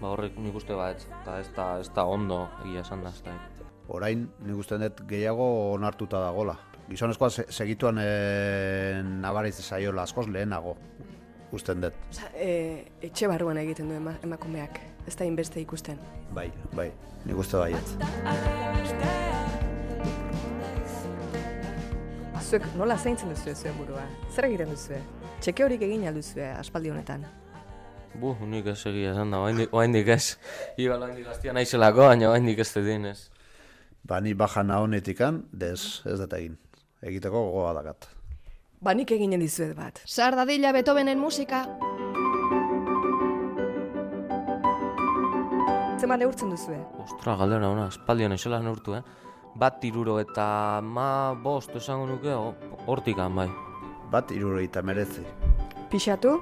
ba 0.00 0.10
horrek 0.10 0.38
nik 0.42 0.54
uste 0.54 0.74
ba, 0.74 0.90
ez, 0.90 1.06
eta 1.22 1.38
ez 1.40 1.50
da, 1.54 1.72
ez 1.80 1.90
da 1.94 2.06
ondo 2.10 2.44
egia 2.66 2.82
esan 2.82 3.06
da, 3.06 3.14
ez 3.14 3.22
da. 3.26 3.38
Orain, 3.94 4.28
nik 4.42 4.58
usten 4.58 4.82
dut 4.82 5.04
gehiago 5.06 5.50
onartuta 5.74 6.22
dagola. 6.26 6.58
Gizonezkoa 6.88 7.30
se, 7.30 7.46
segituan 7.48 7.98
e, 7.98 8.08
nabariz 9.22 9.56
zaiola 9.62 10.04
askoz 10.04 10.26
lehenago, 10.28 10.76
usten 11.52 11.80
dut. 11.80 11.96
Osa, 12.10 12.28
e, 12.36 12.84
etxe 13.08 13.28
barruan 13.30 13.60
egiten 13.62 13.88
du 13.88 13.96
ema, 13.96 14.16
emakumeak, 14.26 14.80
ez 15.08 15.16
da 15.16 15.24
inbeste 15.24 15.62
ikusten. 15.62 16.00
Bai, 16.36 16.50
bai, 16.74 16.90
nik 17.24 17.40
uste 17.40 17.60
baiet. 17.60 17.94
Zuek 22.54 22.66
nola 22.78 22.94
zaintzen 22.94 23.30
duzue 23.32 23.54
zuen 23.56 23.78
burua? 23.80 24.02
Zer 24.30 24.46
egiten 24.46 24.68
duzue? 24.70 25.00
Txeke 25.42 25.64
horik 25.64 25.80
egin 25.82 26.04
alduzue 26.06 26.44
aspaldi 26.54 26.92
honetan. 26.92 27.24
Bu, 28.20 28.34
nik 28.46 28.68
ez 28.70 28.76
egia 28.86 29.14
esan 29.14 29.32
da, 29.32 29.40
oaindik, 29.42 29.72
oaindik 29.74 30.10
ez. 30.14 30.36
Iba 30.78 31.00
oaindik 31.00 31.24
gaztia 31.26 31.54
naizelako, 31.56 32.04
baina 32.12 32.28
oaindik 32.30 32.60
ez 32.62 32.68
dedin 32.76 33.08
ez. 33.10 33.16
Ba, 34.06 34.20
ni 34.20 34.36
bajana 34.38 34.78
honetikan, 34.84 35.40
dez, 35.50 36.04
ez 36.06 36.20
dut 36.20 36.36
egin. 36.38 36.54
Egiteko 37.04 37.40
gogoa 37.50 37.72
dakat. 37.76 38.06
Ba, 38.84 38.94
nik 38.96 39.10
eginen 39.12 39.40
dizuet 39.44 39.74
bat. 39.76 40.00
Sar 40.04 40.36
dadila 40.36 40.72
Beethovenen 40.76 41.18
musika. 41.20 41.64
Zema 46.00 46.16
neurtzen 46.20 46.50
duzue? 46.52 46.78
Ostra, 47.04 47.36
galdera 47.40 47.68
ona, 47.70 47.86
espaldian 47.92 48.34
esela 48.36 48.58
neurtu, 48.64 48.96
eh? 48.98 49.02
Bat 49.56 49.78
tiruro 49.80 50.16
eta 50.20 50.80
ma 50.82 51.32
bost 51.38 51.76
esango 51.78 52.08
nuke, 52.10 52.32
ho- 52.34 52.54
hortikan 52.90 53.36
bai. 53.38 53.46
Bat 54.10 54.32
irurogeita 54.34 54.82
merezi. 54.82 55.22
Pixatu? 55.90 56.34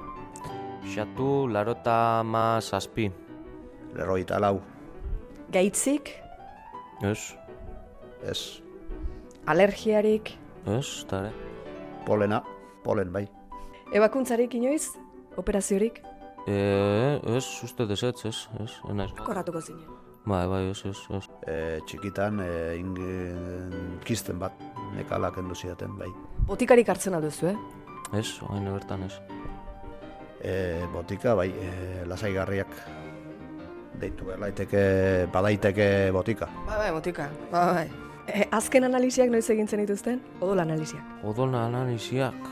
Xatu, 0.93 1.47
larota 1.47 2.23
ma 2.25 2.59
zazpi. 2.61 3.07
Lerrogeita 3.93 4.39
lau. 4.41 4.59
Gaitzik? 5.53 6.09
Ez, 7.03 7.33
Ez. 8.23 8.61
Alergiarik? 9.45 10.31
Ez, 10.65 11.03
eta 11.05 11.23
ere. 11.23 11.33
Polena. 12.05 12.43
polen, 12.83 13.11
bai. 13.13 13.27
Ebakuntzarik 13.95 14.53
inoiz? 14.57 14.89
Operaziorik? 15.39 16.01
E, 16.47 16.55
ez, 17.37 17.45
uste 17.63 17.85
desetz, 17.87 18.25
ez, 18.25 18.35
ez, 18.59 18.71
enaiz. 18.91 19.13
Korratuko 19.23 19.61
zinen. 19.61 19.85
Bai, 20.25 20.43
bai, 20.47 20.61
ez, 20.71 20.81
ez, 20.89 20.97
ez. 21.15 21.23
E, 21.47 21.55
txikitan, 21.87 22.41
e, 22.43 22.51
ingen, 22.79 23.97
kisten 24.03 24.39
bat, 24.39 24.59
nekala 24.97 25.31
kendu 25.35 25.55
zidaten, 25.55 25.95
bai. 25.99 26.11
Botikarik 26.47 26.91
hartzen 26.91 27.15
alduzu, 27.15 27.53
eh? 27.53 27.57
Ez, 28.19 28.27
hain 28.49 28.67
bertan 28.67 29.07
ez. 29.07 29.13
E, 30.43 30.55
botika, 30.91 31.37
bai, 31.39 31.49
e, 31.55 32.03
lasaigarriak 32.11 32.75
deitu 33.99 34.27
laiteke, 34.39 35.27
badaiteke 35.31 36.09
botika. 36.11 36.49
Bai, 36.67 36.77
bai, 36.77 36.91
botika, 36.91 37.29
bai, 37.51 37.67
bai. 37.73 38.02
E, 38.27 38.45
azken 38.55 38.87
analiziak 38.87 39.31
noiz 39.31 39.45
egintzen 39.51 39.81
dituzten? 39.83 40.21
Odol 40.41 40.63
analiziak. 40.63 41.03
Odol 41.27 41.55
analiziak. 41.59 42.51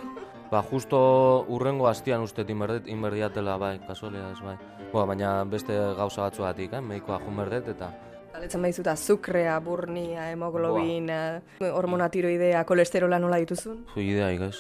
Ba, 0.52 0.60
justo 0.68 1.00
urrengo 1.48 1.88
hastian 1.88 2.26
uste 2.26 2.44
inberdet, 2.44 2.88
inberdiatela, 2.92 3.56
bai, 3.58 3.78
kasualia 3.88 4.32
ez, 4.34 4.40
bai. 4.44 4.58
Ba, 4.92 5.06
baina 5.08 5.46
beste 5.48 5.78
gauza 5.96 6.26
batzuatik, 6.26 6.74
eh? 6.76 6.82
medikoa 6.84 7.22
junberdet 7.24 7.70
eta... 7.72 7.92
Galetzen 8.34 8.64
baizuta, 8.64 8.96
azukrea, 8.96 9.58
burnia, 9.64 10.30
hemoglobina, 10.32 11.42
hormona 11.72 12.08
tiroidea, 12.12 12.64
kolesterola 12.68 13.20
nola 13.20 13.40
dituzun? 13.44 13.86
Fu, 13.94 14.04
ideaik 14.04 14.44
ez, 14.48 14.56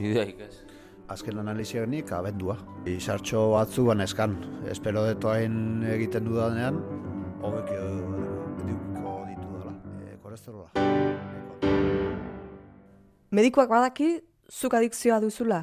ideaik 0.00 0.40
ez. 0.44 0.54
Azken 1.10 1.40
analiziak 1.40 1.88
nik 1.90 2.12
abendua. 2.16 2.56
Izartxo 2.88 3.50
batzu 3.54 3.88
baneskan. 3.88 4.36
Espero 4.70 5.02
detoain 5.08 5.82
egiten 5.96 6.28
dudanean, 6.28 6.80
hobekio 7.42 8.09
Medikoak 13.30 13.68
badaki, 13.70 14.08
zuk 14.50 14.74
adikzioa 14.74 15.20
duzula? 15.22 15.60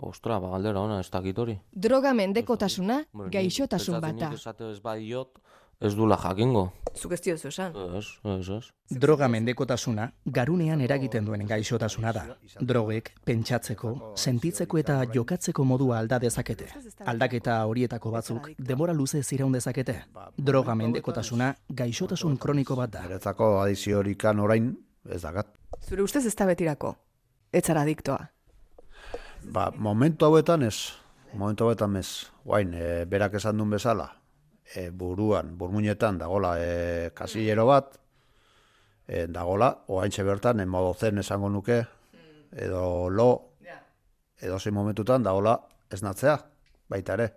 Ostra, 0.00 0.38
ba, 0.40 0.54
galdera 0.54 0.80
ona, 0.80 1.02
ez 1.02 1.10
dakit 1.12 1.36
hori. 1.38 1.58
Droga 1.72 2.14
mendekotasuna, 2.16 3.02
gaixotasun 3.34 4.00
bata. 4.00 4.30
esate 4.32 4.70
ez 4.70 4.80
badiot, 4.80 5.36
ez 5.84 5.92
dula 5.94 6.16
jakingo. 6.16 6.72
Zuk 6.96 7.12
ez 7.12 7.20
diozu 7.20 7.48
esan. 7.48 7.76
Ez, 7.98 8.06
ez, 8.24 8.48
ez. 8.56 8.98
Droga 9.04 9.28
mendekotasuna 9.28 10.08
garunean 10.24 10.80
eragiten 10.80 11.28
duen 11.28 11.44
gaixotasuna 11.46 12.12
da. 12.16 12.24
Drogek 12.60 13.12
pentsatzeko, 13.22 14.14
sentitzeko 14.16 14.78
eta 14.80 15.02
jokatzeko 15.12 15.64
modua 15.68 15.98
alda 15.98 16.18
dezakete. 16.24 16.72
Aldaketa 17.04 17.66
horietako 17.66 18.16
batzuk 18.16 18.48
denbora 18.58 18.96
luze 18.96 19.22
ziraun 19.22 19.52
dezakete. 19.52 20.04
Droga 20.38 20.74
mendekotasuna 20.74 21.54
gaixotasun 21.68 22.38
kroniko 22.38 22.80
bat 22.80 22.96
da. 22.96 23.02
Niretzako 23.02 23.58
adiziorikan 23.60 24.40
orain, 24.40 24.72
ez 25.04 25.20
dakat. 25.20 25.58
Zure 25.88 26.02
ustez 26.02 26.24
ez 26.26 26.34
da 26.36 26.46
betirako. 26.46 26.94
Ez 27.52 27.64
zara 27.66 27.82
adiktoa. 27.82 28.20
Ba, 29.52 29.70
momentu 29.76 30.26
hauetan 30.26 30.62
ez. 30.62 30.92
Momentu 31.34 31.64
hauetan 31.66 31.96
ez. 31.96 32.28
Guain, 32.44 32.72
e, 32.74 33.04
berak 33.10 33.34
esan 33.40 33.58
duen 33.58 33.70
bezala, 33.74 34.06
e, 34.74 34.90
buruan, 34.90 35.56
burmuinetan, 35.58 36.18
dagola 36.20 36.54
e, 36.60 37.10
kasillero 37.14 37.66
bat, 37.66 37.96
e, 39.08 39.26
dagola, 39.26 39.72
oaintxe 39.88 40.24
bertan, 40.26 40.60
e, 40.60 40.66
modo 40.66 40.94
zen 40.94 41.18
esango 41.18 41.48
nuke, 41.50 41.82
edo 42.52 43.08
lo, 43.10 43.28
edo 44.42 44.58
zein 44.58 44.74
momentutan, 44.74 45.22
dagola 45.22 45.56
esnatzea, 45.90 46.36
baita 46.90 47.14
ere. 47.18 47.28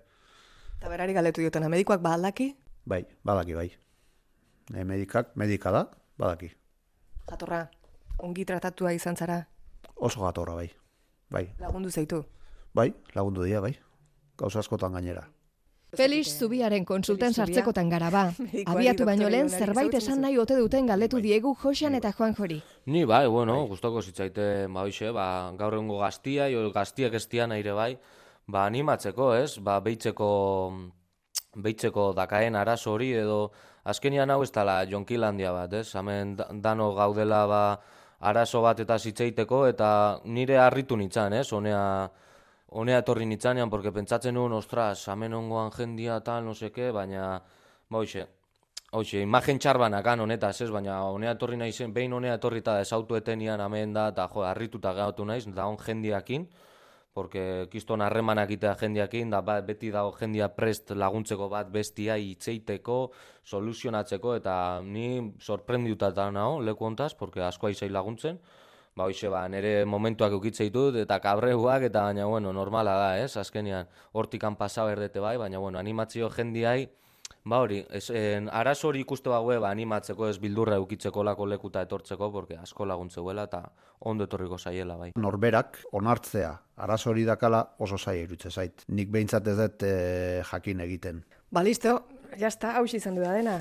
Eta 0.79 0.89
berari 0.91 1.13
galetu 1.13 1.41
diotena, 1.41 1.69
medikoak 1.69 2.01
badaki, 2.03 2.53
Bai, 2.86 2.99
badaki 3.25 3.55
bai. 3.58 3.69
E, 4.75 4.84
medikak, 4.86 5.31
medika 5.36 5.71
da, 5.71 5.88
badaki. 6.21 6.51
jatorra, 7.29 7.63
ongi 8.19 8.45
tratatua 8.45 8.93
izan 8.93 9.15
zara, 9.15 9.45
Oso 9.95 10.21
gatorra 10.21 10.54
bai. 10.56 10.69
Bai, 11.32 11.47
lagundu 11.60 11.89
zeitu. 11.89 12.23
bai, 12.73 12.93
lagundu 13.15 13.43
dira, 13.43 13.62
bai. 13.62 13.75
Gauza 14.38 14.60
askotan 14.60 14.91
gainera. 14.93 15.23
Felix 15.95 16.34
Zubiaren 16.39 16.84
konsulten 16.84 17.32
sartzekotan 17.34 17.89
gara 17.89 18.10
ba. 18.12 18.25
Abiatu 18.65 19.06
baino 19.06 19.30
lehen 19.30 19.47
zerbait 19.49 19.93
esan 19.95 20.19
nahi 20.21 20.38
ote 20.38 20.58
duten 20.60 20.86
galdetu 20.88 21.21
diegu 21.23 21.54
Josean 21.56 21.95
eta 21.95 22.12
Juan 22.12 22.36
Jori. 22.36 22.62
Ni 22.88 23.06
bai, 23.06 23.28
bueno, 23.32 23.65
gustoko 23.67 24.01
zitzaite, 24.01 24.67
ba 24.67 24.84
hoxe, 24.84 25.12
ba 25.15 25.54
gaur 25.58 25.73
egungo 25.73 25.99
gaztia, 25.99 26.49
jo 26.51 26.69
gaztiak 26.75 27.13
ez 27.13 27.30
dian 27.30 27.51
aire 27.56 27.71
bai, 27.71 27.97
ba 28.47 28.65
animatzeko, 28.65 29.34
ez? 29.36 29.58
Ba 29.60 29.80
beitzeko 29.80 30.28
beitzeko 31.56 32.12
dakaen 32.13 32.56
arazo 32.60 32.91
hori 32.91 33.13
edo 33.15 33.51
azkenian 33.86 34.30
hau 34.30 34.41
ez 34.43 34.51
dela 34.51 34.82
Jonkilandia 34.86 35.54
bat, 35.56 35.73
ez? 35.73 35.93
Hemen 35.95 36.36
da- 36.36 36.49
dano 36.51 36.93
gaudela 36.93 37.45
ba 37.47 37.80
arazo 38.19 38.62
bat 38.62 38.80
eta 38.80 38.97
zitzeiteko 38.99 39.65
eta 39.67 40.19
nire 40.25 40.58
harritu 40.58 40.97
nitzan, 40.97 41.34
ez? 41.34 41.51
Honea 41.54 41.82
honea 42.75 42.99
etorri 42.99 43.25
nitzanean, 43.25 43.69
porque 43.69 43.91
pentsatzen 43.91 44.36
nuen, 44.36 44.54
ostras, 44.54 45.08
hemen 45.08 45.34
ongoan 45.34 45.71
jendia 45.71 46.19
tal, 46.23 46.43
no 46.43 46.54
seke, 46.54 46.91
baina, 46.91 47.41
ba 47.89 48.01
hoxe, 48.01 48.25
Hoxe, 48.95 49.19
imagen 49.19 49.58
txarbanakan 49.60 50.21
honetaz, 50.23 50.54
ez, 50.63 50.69
baina 50.71 51.01
honea 51.10 51.34
etorri 51.36 51.58
naizen, 51.60 51.91
behin 51.91 52.13
honea 52.15 52.36
etorri 52.38 52.62
eta 52.62 52.78
desautu 52.80 53.17
etenian 53.17 53.60
hemen 53.60 53.95
da, 53.95 54.06
eta 54.13 54.28
jo, 54.32 54.43
harrituta 54.47 54.93
gautu 54.95 55.25
naiz, 55.25 55.43
da 55.56 55.65
hon 55.67 55.75
jendiakin, 55.82 56.45
porque 57.15 57.69
kiston 57.71 58.01
harremanak 58.04 58.49
itea 58.51 58.73
jendiakin, 58.75 59.30
da 59.32 59.39
ba, 59.39 59.62
beti 59.63 59.88
dago 59.88 60.12
jendia 60.19 60.49
prest 60.51 60.91
laguntzeko 60.91 61.47
bat 61.47 61.69
bestia 61.71 62.17
itzeiteko, 62.19 62.97
soluzionatzeko, 63.47 64.34
eta 64.36 64.56
ni 64.84 65.32
sorprendiuta 65.39 66.10
eta 66.12 66.25
nago, 66.36 66.60
leku 66.60 66.89
hontaz, 66.89 67.13
porque 67.15 67.39
asko 67.39 67.69
aizai 67.71 67.88
laguntzen, 67.88 68.41
ba 68.99 69.08
hoxe, 69.08 69.32
ba, 69.32 69.45
nire 69.47 69.86
momentuak 69.88 70.36
eukitze 70.36 70.67
ditut, 70.67 70.99
eta 71.06 71.21
kabreuak, 71.23 71.88
eta 71.88 72.04
baina, 72.10 72.28
bueno, 72.28 72.51
normala 72.51 72.97
da, 72.99 73.10
ez, 73.23 73.32
azkenian, 73.39 73.88
hortikan 74.12 74.60
pasa 74.60 74.84
berdete 74.84 75.23
bai, 75.23 75.38
baina, 75.39 75.63
bueno, 75.63 75.80
animatzio 75.80 76.28
jendiai, 76.36 76.89
Ba 77.45 77.60
hori, 77.62 77.84
ez, 77.93 78.08
en, 78.10 78.47
arazo 78.49 78.88
hori 78.89 79.03
ikuste 79.03 79.29
bague, 79.29 79.60
ba, 79.62 79.69
animatzeko 79.69 80.25
ez 80.31 80.39
bildurra 80.41 80.79
eukitzeko 80.81 81.21
lako 81.27 81.45
lekuta 81.45 81.84
etortzeko, 81.86 82.31
porque 82.34 82.58
asko 82.58 82.88
laguntzeuela 82.89 83.45
eta 83.45 83.60
ondo 84.10 84.25
etorriko 84.25 84.58
zaiela, 84.58 84.95
bai. 84.97 85.12
Norberak 85.21 85.77
onartzea, 85.93 86.49
arazo 86.81 87.13
hori 87.13 87.27
dakala 87.29 87.62
oso 87.77 88.01
zai 88.01 88.17
irutze 88.23 88.49
zait. 88.49 88.88
Nik 88.89 89.13
behintzat 89.13 89.53
ez 89.53 89.55
dut 89.62 89.86
e, 89.86 89.93
jakin 90.49 90.81
egiten. 90.88 91.21
Ba, 91.53 91.62
listo, 91.62 91.99
jazta, 92.41 92.73
haus 92.79 92.89
izan 92.97 93.21
du 93.21 93.21
da 93.21 93.38
dena. 93.38 93.60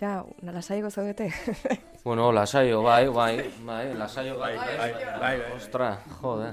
Ja, 0.00 0.16
nala 0.42 0.62
saigo 0.62 0.90
zaudete. 0.90 1.30
Bueno, 2.04 2.32
lasaio, 2.32 2.82
bai, 2.82 3.06
bai, 3.08 3.50
bai, 3.64 3.94
lasaio, 3.96 4.34
bai, 4.42 4.56
bai, 4.58 4.90
bai, 4.92 5.18
bai, 5.22 5.36
Ostra, 5.54 5.94
jode. 6.18 6.50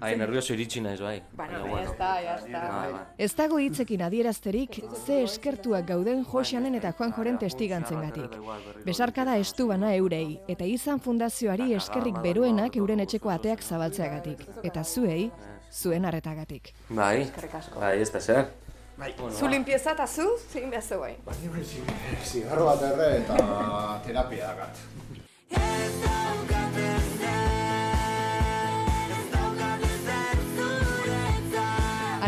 Ai, 0.00 0.16
nervioso 0.16 0.52
iritsi 0.52 0.80
naiz, 0.84 1.00
bai. 1.00 1.22
Bueno, 1.32 1.62
Baina, 1.62 1.82
ya 1.82 1.90
está, 1.90 2.22
ya 2.22 2.34
está. 2.36 2.60
Bai, 2.68 2.92
bai. 2.92 3.02
Ez 3.16 3.34
dago 3.36 3.58
hitzekin 3.58 4.02
adierazterik 4.04 4.80
ze 5.06 5.22
eskertuak 5.22 5.86
gauden 5.88 6.24
Joseanen 6.24 6.74
eta 6.76 6.92
Juan 6.92 7.12
Joren 7.16 7.38
testigantzengatik. 7.40 8.36
Besarkada 8.84 9.36
estu 9.40 9.66
bana 9.72 9.94
eurei 9.96 10.40
eta 10.48 10.64
izan 10.68 11.00
fundazioari 11.00 11.72
eskerrik 11.78 12.20
beroenak 12.20 12.76
euren 12.76 13.00
etxeko 13.06 13.32
ateak 13.32 13.62
zabaltzeagatik. 13.62 14.44
Eta 14.62 14.84
zuei, 14.84 15.30
zuen 15.72 16.04
arretagatik. 16.04 16.74
Bai, 16.90 17.30
bai, 17.78 18.00
ez 18.00 18.10
da 18.12 18.20
zer. 18.20 18.50
Bai. 19.00 19.14
Zu 19.32 19.48
limpieza 19.48 19.92
eta 19.96 20.06
zu, 20.06 20.28
zein 20.52 20.68
behar 20.70 20.84
zegoen. 20.84 21.16
Zigarro 22.24 22.66
bat 22.68 22.82
erre 22.92 23.16
eta 23.22 23.36
terapia 24.04 24.52
dakat. 24.52 24.76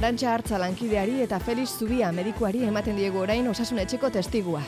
Arantxa 0.02 0.32
hartza 0.34 0.58
lankideari 0.58 1.20
eta 1.22 1.38
Felix 1.38 1.76
Zubia 1.78 2.08
medikuari 2.16 2.64
ematen 2.66 2.98
diegu 2.98 3.22
orain 3.22 3.46
osasun 3.52 3.78
etxeko 3.84 4.10
testigua. 4.18 4.64